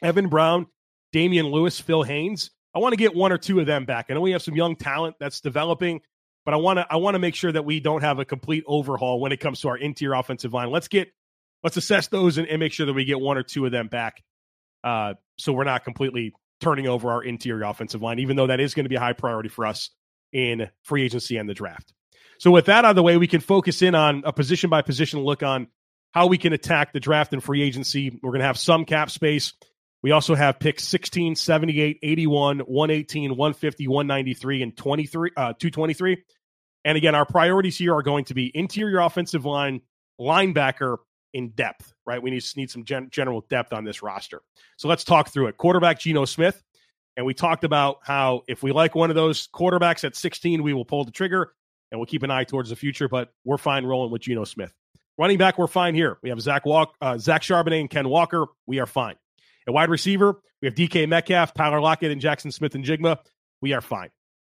Evan 0.02 0.28
Brown, 0.28 0.68
Damien 1.12 1.48
Lewis, 1.48 1.80
Phil 1.80 2.04
Haynes, 2.04 2.52
I 2.74 2.80
want 2.80 2.94
to 2.94 2.98
get 2.98 3.16
one 3.16 3.32
or 3.32 3.38
two 3.38 3.60
of 3.60 3.66
them 3.66 3.86
back. 3.86 4.08
I 4.10 4.14
know 4.14 4.22
we 4.22 4.32
have 4.32 4.42
some 4.42 4.56
young 4.56 4.76
talent 4.76 5.18
that's 5.20 5.42
developing, 5.42 6.02
but 6.46 6.54
I 6.54 6.58
want 6.58 6.80
to 6.80 6.88
I 6.90 6.98
want 6.98 7.16
to 7.16 7.20
make 7.20 7.36
sure 7.36 7.52
that 7.52 7.66
we 7.66 7.80
don't 7.80 8.02
have 8.02 8.20
a 8.20 8.26
complete 8.26 8.64
overhaul 8.66 9.20
when 9.20 9.32
it 9.32 9.40
comes 9.40 9.62
to 9.62 9.70
our 9.70 9.78
interior 9.78 10.16
offensive 10.16 10.54
line. 10.54 10.72
Let's 10.72 10.88
get 10.88 11.10
let's 11.64 11.78
assess 11.78 12.08
those 12.08 12.38
and, 12.38 12.48
and 12.48 12.60
make 12.60 12.72
sure 12.72 12.86
that 12.86 12.94
we 12.94 13.06
get 13.06 13.20
one 13.20 13.38
or 13.38 13.44
two 13.44 13.66
of 13.66 13.72
them 13.72 13.88
back, 13.88 14.24
uh, 14.84 15.16
so 15.38 15.52
we're 15.52 15.66
not 15.66 15.84
completely 15.84 16.34
turning 16.62 16.88
over 16.88 17.12
our 17.12 17.24
interior 17.24 17.64
offensive 17.66 18.02
line, 18.02 18.20
even 18.20 18.36
though 18.38 18.48
that 18.48 18.60
is 18.60 18.74
going 18.74 18.86
to 18.86 18.90
be 18.90 18.96
a 18.96 19.00
high 19.00 19.14
priority 19.14 19.50
for 19.50 19.66
us 19.66 19.90
in 20.32 20.70
free 20.84 21.04
agency 21.04 21.38
and 21.38 21.50
the 21.50 21.54
draft. 21.54 21.94
So 22.40 22.52
with 22.52 22.66
that 22.68 22.86
out 22.86 22.92
of 22.92 22.96
the 22.96 23.04
way, 23.04 23.18
we 23.18 23.28
can 23.28 23.42
focus 23.42 23.82
in 23.82 23.96
on 23.96 24.24
a 24.26 24.32
position 24.32 24.70
by 24.70 24.82
position 24.82 25.20
look 25.20 25.44
on 25.44 25.68
how 26.14 26.28
we 26.28 26.38
can 26.38 26.54
attack 26.54 26.94
the 26.94 27.00
draft 27.00 27.34
and 27.34 27.44
free 27.44 27.62
agency. 27.62 28.20
We're 28.22 28.32
going 28.32 28.40
to 28.40 28.46
have 28.46 28.58
some 28.58 28.86
cap 28.86 29.12
space. 29.12 29.54
We 30.04 30.12
also 30.12 30.34
have 30.34 30.60
picks 30.60 30.84
16, 30.86 31.36
78, 31.36 32.00
81, 32.02 32.60
118, 32.60 33.32
150, 33.32 33.88
193, 33.88 34.64
and 34.64 34.76
23, 34.76 35.32
uh, 35.38 35.54
223. 35.54 36.24
And 36.84 36.98
again, 36.98 37.14
our 37.14 37.26
priorities 37.26 37.78
here 37.78 37.94
are 37.96 38.02
going 38.02 38.26
to 38.26 38.34
be 38.34 38.52
interior 38.56 39.00
offensive 39.00 39.46
line, 39.46 39.82
linebacker, 40.20 40.98
in 41.34 41.50
depth, 41.50 41.94
right? 42.06 42.22
We 42.22 42.32
need, 42.32 42.44
need 42.56 42.70
some 42.70 42.84
gen- 42.84 43.10
general 43.10 43.46
depth 43.50 43.74
on 43.74 43.84
this 43.84 44.02
roster. 44.04 44.42
So 44.78 44.88
let's 44.88 45.04
talk 45.04 45.30
through 45.30 45.48
it. 45.48 45.58
Quarterback 45.58 46.00
Geno 46.00 46.26
Smith. 46.26 46.62
And 47.18 47.26
we 47.26 47.34
talked 47.34 47.64
about 47.64 48.00
how 48.04 48.44
if 48.48 48.64
we 48.64 48.72
like 48.72 48.96
one 48.96 49.10
of 49.10 49.16
those 49.16 49.48
quarterbacks 49.48 50.04
at 50.04 50.16
16, 50.16 50.64
we 50.64 50.74
will 50.74 50.86
pull 50.86 51.04
the 51.04 51.12
trigger 51.12 51.54
and 51.92 52.00
we'll 52.00 52.06
keep 52.06 52.24
an 52.24 52.32
eye 52.32 52.46
towards 52.46 52.70
the 52.70 52.76
future, 52.76 53.10
but 53.10 53.34
we're 53.44 53.58
fine 53.58 53.86
rolling 53.86 54.12
with 54.12 54.22
Geno 54.22 54.46
Smith. 54.46 54.74
Running 55.18 55.38
back, 55.38 55.58
we're 55.58 55.68
fine 55.68 55.94
here. 55.94 56.18
We 56.24 56.30
have 56.30 56.40
Zach 56.40 56.66
Walk, 56.66 56.96
uh, 57.02 57.18
Zach 57.18 57.42
Charbonnet 57.42 57.82
and 57.82 57.90
Ken 57.90 58.08
Walker. 58.08 58.46
We 58.66 58.80
are 58.80 58.86
fine. 58.86 59.16
At 59.68 59.74
wide 59.74 59.90
receiver, 59.90 60.42
we 60.62 60.68
have 60.68 60.76
DK 60.76 61.08
Metcalf, 61.08 61.54
Tyler 61.54 61.82
Lockett, 61.82 62.12
and 62.12 62.22
Jaxon 62.22 62.54
Smith-Njigba. 62.54 63.18
We 63.62 63.74
are 63.74 63.82
fine. 63.82 64.10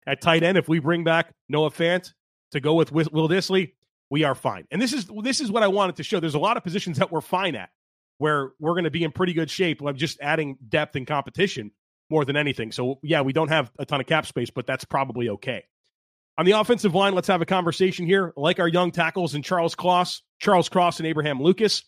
At 0.07 0.21
tight 0.21 0.43
end, 0.43 0.57
if 0.57 0.67
we 0.67 0.79
bring 0.79 1.03
back 1.03 1.33
Noah 1.49 1.71
Fant 1.71 2.13
to 2.51 2.59
go 2.59 2.73
with 2.73 2.91
Will 2.91 3.29
Dissly, 3.29 3.73
we 4.09 4.23
are 4.23 4.35
fine. 4.35 4.67
And 4.71 4.81
this 4.81 4.93
is 4.93 5.09
this 5.23 5.41
is 5.41 5.51
what 5.51 5.63
I 5.63 5.67
wanted 5.67 5.95
to 5.97 6.03
show. 6.03 6.19
There's 6.19 6.35
a 6.35 6.39
lot 6.39 6.57
of 6.57 6.63
positions 6.63 6.99
that 6.99 7.11
we're 7.11 7.21
fine 7.21 7.55
at 7.55 7.69
where 8.17 8.51
we're 8.59 8.73
going 8.73 8.83
to 8.83 8.91
be 8.91 9.03
in 9.03 9.11
pretty 9.11 9.33
good 9.33 9.49
shape. 9.49 9.81
I'm 9.81 9.97
just 9.97 10.19
adding 10.21 10.57
depth 10.69 10.95
and 10.95 11.07
competition 11.07 11.71
more 12.09 12.25
than 12.25 12.37
anything. 12.37 12.71
So 12.71 12.99
yeah, 13.01 13.21
we 13.21 13.33
don't 13.33 13.47
have 13.47 13.71
a 13.79 13.85
ton 13.85 14.01
of 14.01 14.05
cap 14.05 14.25
space, 14.25 14.49
but 14.49 14.67
that's 14.67 14.85
probably 14.85 15.29
okay. 15.29 15.63
On 16.37 16.45
the 16.45 16.51
offensive 16.51 16.93
line, 16.95 17.13
let's 17.15 17.27
have 17.27 17.41
a 17.41 17.45
conversation 17.45 18.05
here. 18.05 18.33
Like 18.35 18.59
our 18.59 18.67
young 18.67 18.91
tackles 18.91 19.35
and 19.35 19.43
Charles 19.43 19.75
Cross, 19.75 20.21
Charles 20.39 20.69
Cross 20.69 20.99
and 20.99 21.07
Abraham 21.07 21.41
Lucas. 21.41 21.83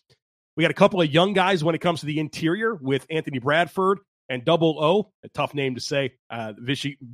We 0.56 0.62
got 0.62 0.70
a 0.70 0.74
couple 0.74 1.00
of 1.02 1.12
young 1.12 1.34
guys 1.34 1.62
when 1.62 1.74
it 1.74 1.80
comes 1.80 2.00
to 2.00 2.06
the 2.06 2.18
interior 2.18 2.74
with 2.74 3.06
Anthony 3.10 3.38
Bradford 3.38 3.98
and 4.28 4.44
Double 4.44 4.82
O, 4.82 5.12
a 5.22 5.28
tough 5.28 5.54
name 5.54 5.74
to 5.74 5.80
say, 5.80 6.14
uh, 6.30 6.54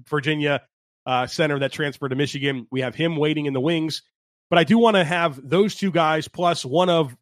Virginia 0.09 0.63
uh, 1.07 1.27
center 1.27 1.59
that 1.59 1.73
transferred 1.73 2.11
to 2.11 2.17
Michigan. 2.17 2.67
We 2.71 2.83
have 2.83 2.95
him 2.95 3.17
waiting 3.17 3.47
in 3.47 3.53
the 3.53 3.61
wings. 3.61 4.03
But 4.49 4.59
I 4.59 4.65
do 4.65 4.79
want 4.79 4.97
to 4.97 5.05
have 5.05 5.41
those 5.49 5.75
two 5.75 5.91
guys 5.91 6.29
plus 6.29 6.65
one 6.65 6.91
of 6.91 7.17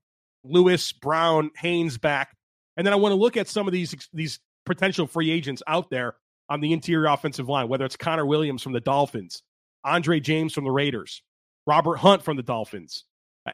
Lewis, 0.45 0.93
Brown, 0.93 1.51
Haynes 1.57 1.97
back. 1.97 2.37
And 2.77 2.87
then 2.87 2.93
I 2.93 2.97
want 2.97 3.13
to 3.13 3.17
look 3.17 3.37
at 3.37 3.49
some 3.49 3.67
of 3.67 3.73
these 3.73 3.95
these 4.13 4.41
potential 4.67 5.07
free 5.07 5.31
agents 5.31 5.63
out 5.67 5.91
there 5.91 6.17
on 6.49 6.61
the 6.61 6.73
interior 6.73 7.07
offensive 7.07 7.49
line, 7.49 7.69
whether 7.69 7.85
it's 7.85 7.97
Connor 7.97 8.27
Williams 8.27 8.63
from 8.63 8.73
the 8.73 8.81
Dolphins, 8.81 9.43
Andre 9.85 10.21
James 10.21 10.53
from 10.53 10.65
the 10.65 10.71
Raiders, 10.71 11.23
Robert 11.67 11.97
Hunt 11.97 12.23
from 12.23 12.37
the 12.37 12.43
Dolphins, 12.43 13.05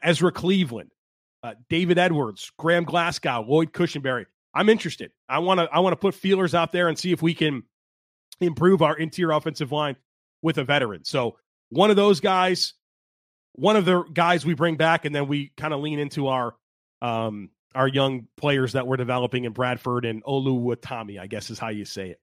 Ezra 0.01 0.31
Cleveland, 0.31 0.91
uh, 1.47 1.53
David 1.69 1.97
Edwards, 1.97 2.51
Graham 2.57 2.83
Glasgow, 2.83 3.45
Lloyd 3.47 3.71
Cushenberry. 3.71 4.25
I'm 4.53 4.69
interested. 4.69 5.11
I 5.29 5.39
want 5.39 5.59
to 5.59 5.69
I 5.71 5.79
want 5.79 5.93
to 5.93 5.97
put 5.97 6.13
feelers 6.13 6.53
out 6.53 6.71
there 6.71 6.87
and 6.87 6.97
see 6.97 7.11
if 7.11 7.21
we 7.21 7.33
can 7.33 7.63
improve 8.41 8.81
our 8.81 8.97
interior 8.97 9.31
offensive 9.35 9.71
line 9.71 9.95
with 10.41 10.57
a 10.57 10.63
veteran. 10.63 11.03
So 11.05 11.37
one 11.69 11.89
of 11.89 11.95
those 11.95 12.19
guys, 12.19 12.73
one 13.53 13.75
of 13.75 13.85
the 13.85 14.03
guys 14.03 14.45
we 14.45 14.53
bring 14.53 14.75
back, 14.75 15.05
and 15.05 15.13
then 15.13 15.27
we 15.27 15.51
kind 15.57 15.73
of 15.73 15.79
lean 15.79 15.99
into 15.99 16.27
our 16.27 16.55
um, 17.01 17.49
our 17.75 17.87
young 17.87 18.27
players 18.37 18.73
that 18.73 18.87
we're 18.87 18.97
developing 18.97 19.45
in 19.45 19.53
Bradford 19.53 20.05
and 20.05 20.23
Oluwatimi, 20.23 21.19
I 21.19 21.27
guess 21.27 21.49
is 21.49 21.59
how 21.59 21.69
you 21.69 21.85
say 21.85 22.09
it. 22.09 22.19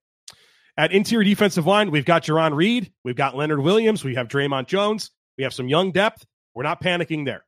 At 0.77 0.91
interior 0.91 1.25
defensive 1.25 1.67
line, 1.67 1.93
we've 1.93 2.05
got 2.05 2.25
Jarran 2.25 2.57
Reed, 2.57 2.93
we've 3.05 3.15
got 3.15 3.37
Leonard 3.37 3.61
Williams, 3.61 4.03
we 4.03 4.17
have 4.17 4.27
Dre'Mont 4.27 4.67
Jones, 4.67 5.13
we 5.39 5.45
have 5.45 5.55
some 5.55 5.69
young 5.69 5.93
depth. 5.93 6.27
We're 6.55 6.65
not 6.65 6.83
panicking 6.83 7.25
there. 7.25 7.45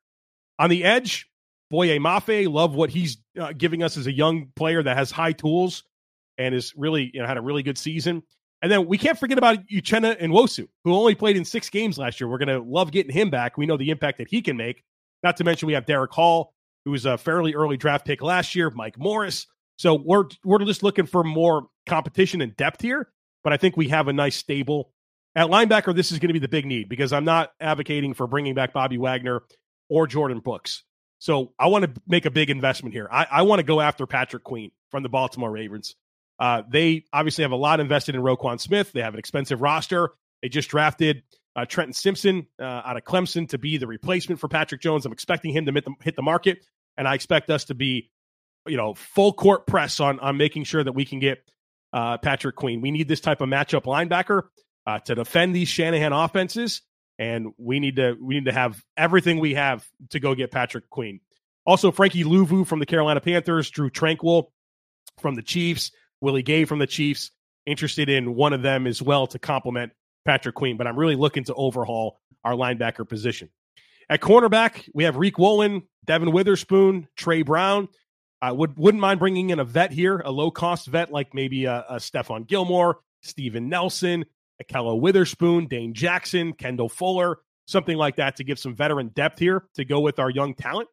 On 0.59 0.71
the 0.71 0.85
edge, 0.85 1.29
Boye 1.71 1.99
Mafe, 1.99 2.51
love 2.51 2.75
what 2.75 2.91
he's 2.91 3.19
uh, 3.39 3.53
giving 3.57 3.83
us 3.83 3.97
as 3.97 4.07
a 4.07 4.13
young 4.13 4.49
player 4.55 4.83
that 4.83 4.97
has 4.97 5.11
high 5.11 5.33
tools 5.33 5.85
and 6.39 6.55
is 6.55 6.73
really 6.77 7.11
you 7.13 7.21
know 7.21 7.27
had 7.27 7.37
a 7.37 7.43
really 7.43 7.63
good 7.63 7.79
season. 7.79 8.23
And 8.63 8.73
then 8.73 8.87
we 8.87 8.99
can't 8.99 9.19
forget 9.19 9.39
about 9.39 9.67
Uchenna 9.67 10.21
Nwosu, 10.21 10.67
who 10.85 10.95
only 10.95 11.15
played 11.15 11.37
in 11.37 11.45
six 11.45 11.69
games 11.69 11.99
last 11.99 12.21
year. 12.21 12.29
We're 12.29 12.39
going 12.39 12.49
to 12.49 12.61
love 12.61 12.91
getting 12.91 13.13
him 13.13 13.29
back. 13.29 13.59
We 13.59 13.67
know 13.67 13.77
the 13.77 13.91
impact 13.91 14.19
that 14.19 14.29
he 14.29 14.41
can 14.41 14.57
make. 14.57 14.83
Not 15.23 15.37
to 15.37 15.45
mention 15.45 15.67
we 15.67 15.75
have 15.75 15.85
Derick 15.85 16.13
Hall, 16.13 16.55
who 16.85 16.93
was 16.93 17.05
a 17.05 17.19
fairly 17.19 17.55
early 17.55 17.77
draft 17.77 18.07
pick 18.07 18.23
last 18.23 18.55
year, 18.55 18.71
Mike 18.71 18.99
Morris. 18.99 19.47
So 19.79 19.95
we're 19.95 20.25
we're 20.45 20.65
just 20.65 20.83
looking 20.83 21.07
for 21.07 21.23
more 21.23 21.67
competition 21.87 22.41
and 22.41 22.57
depth 22.57 22.81
here. 22.81 23.09
But 23.45 23.53
I 23.53 23.57
think 23.59 23.77
we 23.77 23.89
have 23.89 24.09
a 24.09 24.13
nice 24.13 24.37
stable 24.37 24.91
at 25.35 25.49
linebacker. 25.49 25.95
This 25.95 26.11
is 26.11 26.19
going 26.19 26.29
to 26.29 26.33
be 26.33 26.41
the 26.41 26.49
big 26.49 26.67
need 26.67 26.89
because 26.89 27.13
I'm 27.13 27.25
not 27.25 27.53
advocating 27.61 28.15
for 28.15 28.27
bringing 28.27 28.55
back 28.55 28.73
Bobby 28.73 28.99
Wagner 28.99 29.43
or 29.89 30.09
Jordyn 30.09 30.43
Brooks. 30.43 30.83
So 31.19 31.53
I 31.59 31.69
want 31.69 31.85
to 31.85 32.01
make 32.07 32.27
a 32.27 32.31
big 32.31 32.51
investment 32.51 32.95
here. 32.95 33.09
I, 33.11 33.27
I 33.31 33.43
want 33.43 33.61
to 33.61 33.65
go 33.65 33.81
after 33.81 34.07
Patrick 34.07 34.45
Queen 34.45 34.71
from 34.91 35.03
the 35.03 35.09
Baltimore 35.09 35.51
Ravens. 35.51 35.95
Uh, 36.39 36.63
they 36.69 37.05
obviously 37.13 37.43
have 37.43 37.53
a 37.53 37.57
lot 37.57 37.81
invested 37.81 38.15
in 38.15 38.21
Roquan 38.21 38.61
Smith. 38.61 38.93
They 38.93 39.01
have 39.01 39.15
an 39.15 39.19
expensive 39.19 39.63
roster. 39.63 40.11
They 40.43 40.49
just 40.49 40.69
drafted 40.69 41.23
uh, 41.57 41.65
Trenton 41.65 41.95
Simpson 41.95 42.47
uh, 42.61 42.65
out 42.65 42.97
of 42.97 43.05
Clemson 43.05 43.49
to 43.49 43.59
be 43.59 43.79
the 43.79 43.87
replacement 43.87 44.41
for 44.41 44.49
Patrick 44.49 44.83
Jones. 44.83 45.07
I'm 45.07 45.13
expecting 45.13 45.53
him 45.53 45.65
to 45.67 45.73
hit 45.73 45.85
the, 45.87 45.95
hit 46.03 46.17
the 46.17 46.23
market, 46.23 46.59
and 46.99 47.09
I 47.09 47.15
expect 47.15 47.49
us 47.49 47.65
to 47.65 47.75
be, 47.75 48.11
you 48.67 48.77
know, 48.77 48.95
full 48.95 49.33
court 49.33 49.67
press 49.67 49.99
on 49.99 50.21
on 50.21 50.37
making 50.37 50.65
sure 50.65 50.85
that 50.85 50.93
we 50.93 51.07
can 51.07 51.19
get 51.19 51.39
uh, 51.95 52.19
Patrick 52.19 52.57
Queen. 52.57 52.83
We 52.83 52.91
need 52.91 53.09
this 53.09 53.21
type 53.21 53.41
of 53.41 53.49
matchup 53.49 53.85
linebacker 53.85 54.43
uh, 54.87 54.99
to 55.01 55.15
defend 55.15 55.57
these 55.57 55.69
Shanahan 55.69 56.13
offenses, 56.13 56.83
and 57.19 57.53
we 57.59 57.81
need 57.81 57.97
to 57.97 58.17
we 58.21 58.35
need 58.35 58.45
to 58.47 58.53
have 58.53 58.83
everything 58.97 59.39
we 59.39 59.55
have 59.55 59.87
to 60.11 60.21
go 60.21 60.35
get 60.35 60.51
Patrick 60.51 60.89
Queen. 60.91 61.21
Also, 61.65 61.91
Frankie 61.91 62.25
Luvu 62.25 62.67
from 62.67 62.79
the 62.79 62.87
Carolina 62.87 63.21
Panthers, 63.21 63.71
Drue 63.71 63.91
Tranquill 63.91 64.47
from 65.19 65.35
the 65.35 65.43
Chiefs. 65.43 65.91
Willie 66.21 66.43
Gay 66.43 66.65
from 66.65 66.79
the 66.79 66.87
Chiefs. 66.87 67.31
Interested 67.67 68.09
in 68.09 68.35
one 68.35 68.53
of 68.53 68.63
them 68.63 68.87
as 68.87 69.03
well 69.03 69.27
to 69.27 69.39
complement 69.39 69.93
Patrick 70.25 70.55
Queen, 70.55 70.77
but 70.77 70.87
I'm 70.87 70.97
really 70.97 71.17
looking 71.17 71.45
to 71.45 71.55
overhaul 71.55 72.21
our 72.45 72.53
linebacker 72.53 73.09
position. 73.09 73.51
At 74.09 74.21
cornerback, 74.21 74.89
we 74.95 75.05
have 75.05 75.17
Riq 75.17 75.37
Woolen, 75.37 75.83
Devon 76.05 76.31
Witherspoon, 76.31 77.09
Trey 77.17 77.43
Brown. 77.43 77.89
I 78.41 78.53
would 78.53 78.79
wouldn't 78.79 79.01
mind 79.01 79.19
bringing 79.19 79.51
in 79.51 79.59
a 79.59 79.65
vet 79.65 79.91
here, 79.91 80.21
a 80.21 80.31
low 80.31 80.51
cost 80.51 80.87
vet 80.87 81.11
like 81.11 81.35
maybe 81.35 81.65
a, 81.65 81.85
a 81.89 81.97
Stephon 81.97 82.47
Gilmore, 82.47 83.01
Steven 83.23 83.69
Nelson, 83.69 84.27
Ahkello 84.63 85.01
Witherspoon, 85.01 85.67
Dane 85.67 85.95
Jackson, 85.95 86.53
Kendall 86.53 86.89
Fuller, 86.89 87.39
something 87.67 87.97
like 87.97 88.17
that 88.17 88.37
to 88.37 88.45
give 88.45 88.59
some 88.59 88.75
veteran 88.75 89.09
depth 89.09 89.39
here 89.39 89.67
to 89.75 89.85
go 89.85 90.01
with 90.01 90.19
our 90.19 90.31
young 90.31 90.55
talent. 90.55 90.89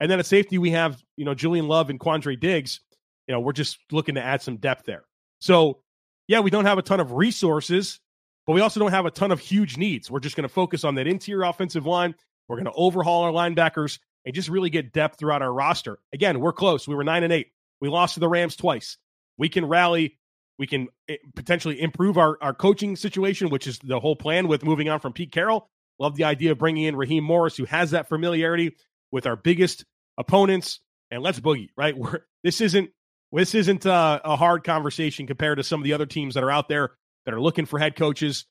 And 0.00 0.10
then 0.10 0.18
at 0.18 0.26
safety, 0.26 0.58
we 0.58 0.70
have 0.70 1.02
you 1.16 1.24
know 1.24 1.34
Julian 1.34 1.68
Love 1.68 1.90
and 1.90 1.98
Quandre 1.98 2.38
Diggs 2.38 2.80
you 3.28 3.34
know, 3.34 3.40
we're 3.40 3.52
just 3.52 3.78
looking 3.92 4.16
to 4.16 4.22
add 4.22 4.42
some 4.42 4.56
depth 4.56 4.86
there. 4.86 5.04
So, 5.40 5.82
yeah, 6.26 6.40
we 6.40 6.50
don't 6.50 6.64
have 6.64 6.78
a 6.78 6.82
ton 6.82 6.98
of 6.98 7.12
resources, 7.12 8.00
but 8.46 8.54
we 8.54 8.62
also 8.62 8.80
don't 8.80 8.90
have 8.90 9.06
a 9.06 9.10
ton 9.10 9.30
of 9.30 9.38
huge 9.38 9.76
needs. 9.76 10.10
We're 10.10 10.20
just 10.20 10.34
going 10.34 10.48
to 10.48 10.52
focus 10.52 10.82
on 10.82 10.94
that 10.96 11.06
interior 11.06 11.44
offensive 11.44 11.86
line. 11.86 12.14
We're 12.48 12.56
going 12.56 12.64
to 12.64 12.72
overhaul 12.72 13.24
our 13.24 13.32
linebackers 13.32 14.00
and 14.24 14.34
just 14.34 14.48
really 14.48 14.70
get 14.70 14.92
depth 14.92 15.18
throughout 15.18 15.42
our 15.42 15.52
roster. 15.52 15.98
Again, 16.12 16.40
we're 16.40 16.54
close. 16.54 16.88
We 16.88 16.94
were 16.94 17.04
nine 17.04 17.22
and 17.22 17.32
eight. 17.32 17.48
We 17.80 17.88
lost 17.88 18.14
to 18.14 18.20
the 18.20 18.28
Rams 18.28 18.56
twice. 18.56 18.96
We 19.36 19.50
can 19.50 19.66
rally. 19.66 20.17
We 20.58 20.66
can 20.66 20.88
eh, 21.08 21.16
potentially 21.34 21.80
improve 21.80 22.18
our, 22.18 22.36
our 22.40 22.54
coaching 22.54 22.96
situation, 22.96 23.48
which 23.48 23.66
is 23.66 23.78
the 23.78 24.00
whole 24.00 24.16
plan 24.16 24.48
with 24.48 24.64
moving 24.64 24.88
on 24.88 25.00
from 25.00 25.12
Pete 25.12 25.32
Carroll. 25.32 25.68
Love 25.98 26.16
the 26.16 26.24
idea 26.24 26.52
of 26.52 26.58
bringing 26.58 26.84
in 26.84 26.96
Raheem 26.96 27.24
Morris, 27.24 27.56
who 27.56 27.64
has 27.64 27.92
that 27.92 28.08
familiarity 28.08 28.76
with 29.10 29.26
our 29.26 29.36
biggest 29.36 29.84
opponents. 30.16 30.80
And 31.10 31.22
let's 31.22 31.40
boogie, 31.40 31.68
right? 31.76 31.96
We're, 31.98 32.20
this 32.42 32.60
isn't 32.60 32.90
this 33.32 33.54
isn't 33.54 33.84
a, 33.84 34.20
a 34.24 34.36
hard 34.36 34.64
conversation 34.64 35.26
compared 35.26 35.58
to 35.58 35.64
some 35.64 35.80
of 35.80 35.84
the 35.84 35.92
other 35.92 36.06
teams 36.06 36.34
that 36.34 36.44
are 36.44 36.50
out 36.50 36.68
there 36.68 36.92
that 37.24 37.34
are 37.34 37.40
looking 37.40 37.66
for 37.66 37.78
head 37.78 37.94
coaches. 37.94 38.46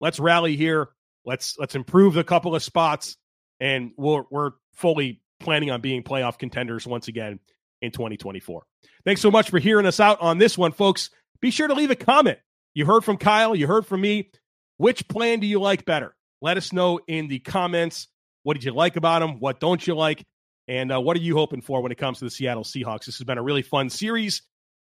Let's 0.00 0.18
rally 0.18 0.56
here. 0.56 0.88
Let's 1.24 1.56
let's 1.58 1.74
improve 1.74 2.16
a 2.16 2.24
couple 2.24 2.54
of 2.54 2.62
spots, 2.62 3.16
and 3.60 3.92
we're 3.96 4.24
we're 4.30 4.52
fully 4.74 5.20
planning 5.38 5.70
on 5.70 5.80
being 5.80 6.02
playoff 6.02 6.38
contenders 6.38 6.86
once 6.86 7.08
again 7.08 7.38
in 7.80 7.90
2024. 7.90 8.62
Thanks 9.04 9.20
so 9.20 9.30
much 9.30 9.50
for 9.50 9.58
hearing 9.58 9.86
us 9.86 10.00
out 10.00 10.20
on 10.20 10.38
this 10.38 10.56
one, 10.56 10.72
folks. 10.72 11.10
Be 11.42 11.50
sure 11.50 11.66
to 11.66 11.74
leave 11.74 11.90
a 11.90 11.96
comment. 11.96 12.38
You 12.72 12.86
heard 12.86 13.04
from 13.04 13.18
Kyle, 13.18 13.54
you 13.54 13.66
heard 13.66 13.84
from 13.84 14.00
me. 14.00 14.30
Which 14.78 15.06
plan 15.08 15.40
do 15.40 15.46
you 15.46 15.60
like 15.60 15.84
better? 15.84 16.14
Let 16.40 16.56
us 16.56 16.72
know 16.72 17.00
in 17.06 17.28
the 17.28 17.40
comments. 17.40 18.08
What 18.44 18.54
did 18.54 18.64
you 18.64 18.72
like 18.72 18.96
about 18.96 19.18
them? 19.18 19.40
What 19.40 19.60
don't 19.60 19.84
you 19.84 19.94
like? 19.94 20.24
And 20.68 20.92
uh, 20.92 21.00
what 21.00 21.16
are 21.16 21.20
you 21.20 21.34
hoping 21.34 21.60
for 21.60 21.82
when 21.82 21.92
it 21.92 21.98
comes 21.98 22.20
to 22.20 22.24
the 22.24 22.30
Seattle 22.30 22.62
Seahawks? 22.62 23.04
This 23.06 23.18
has 23.18 23.24
been 23.24 23.38
a 23.38 23.42
really 23.42 23.62
fun 23.62 23.90
series, 23.90 24.42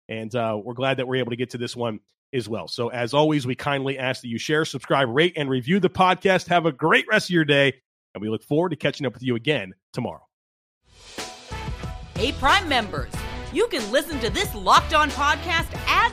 and 0.08 0.34
uh, 0.34 0.58
we're 0.62 0.74
glad 0.74 0.96
that 0.96 1.06
we're 1.06 1.16
able 1.16 1.30
to 1.30 1.36
get 1.36 1.50
to 1.50 1.58
this 1.58 1.76
one 1.76 2.00
as 2.32 2.48
well. 2.48 2.68
So, 2.68 2.88
as 2.88 3.12
always, 3.12 3.46
we 3.46 3.54
kindly 3.54 3.98
ask 3.98 4.22
that 4.22 4.28
you 4.28 4.38
share, 4.38 4.64
subscribe, 4.64 5.08
rate, 5.10 5.34
and 5.36 5.50
review 5.50 5.78
the 5.78 5.90
podcast. 5.90 6.48
Have 6.48 6.64
a 6.64 6.72
great 6.72 7.04
rest 7.08 7.26
of 7.26 7.34
your 7.34 7.44
day, 7.44 7.74
and 8.14 8.22
we 8.22 8.30
look 8.30 8.42
forward 8.42 8.70
to 8.70 8.76
catching 8.76 9.06
up 9.06 9.12
with 9.12 9.22
you 9.22 9.36
again 9.36 9.74
tomorrow. 9.92 10.26
Hey, 12.16 12.32
Prime 12.32 12.66
members, 12.68 13.12
you 13.52 13.66
can 13.68 13.90
listen 13.92 14.18
to 14.20 14.30
this 14.30 14.54
locked 14.54 14.94
on 14.94 15.10
podcast 15.10 15.68
ad 15.86 16.12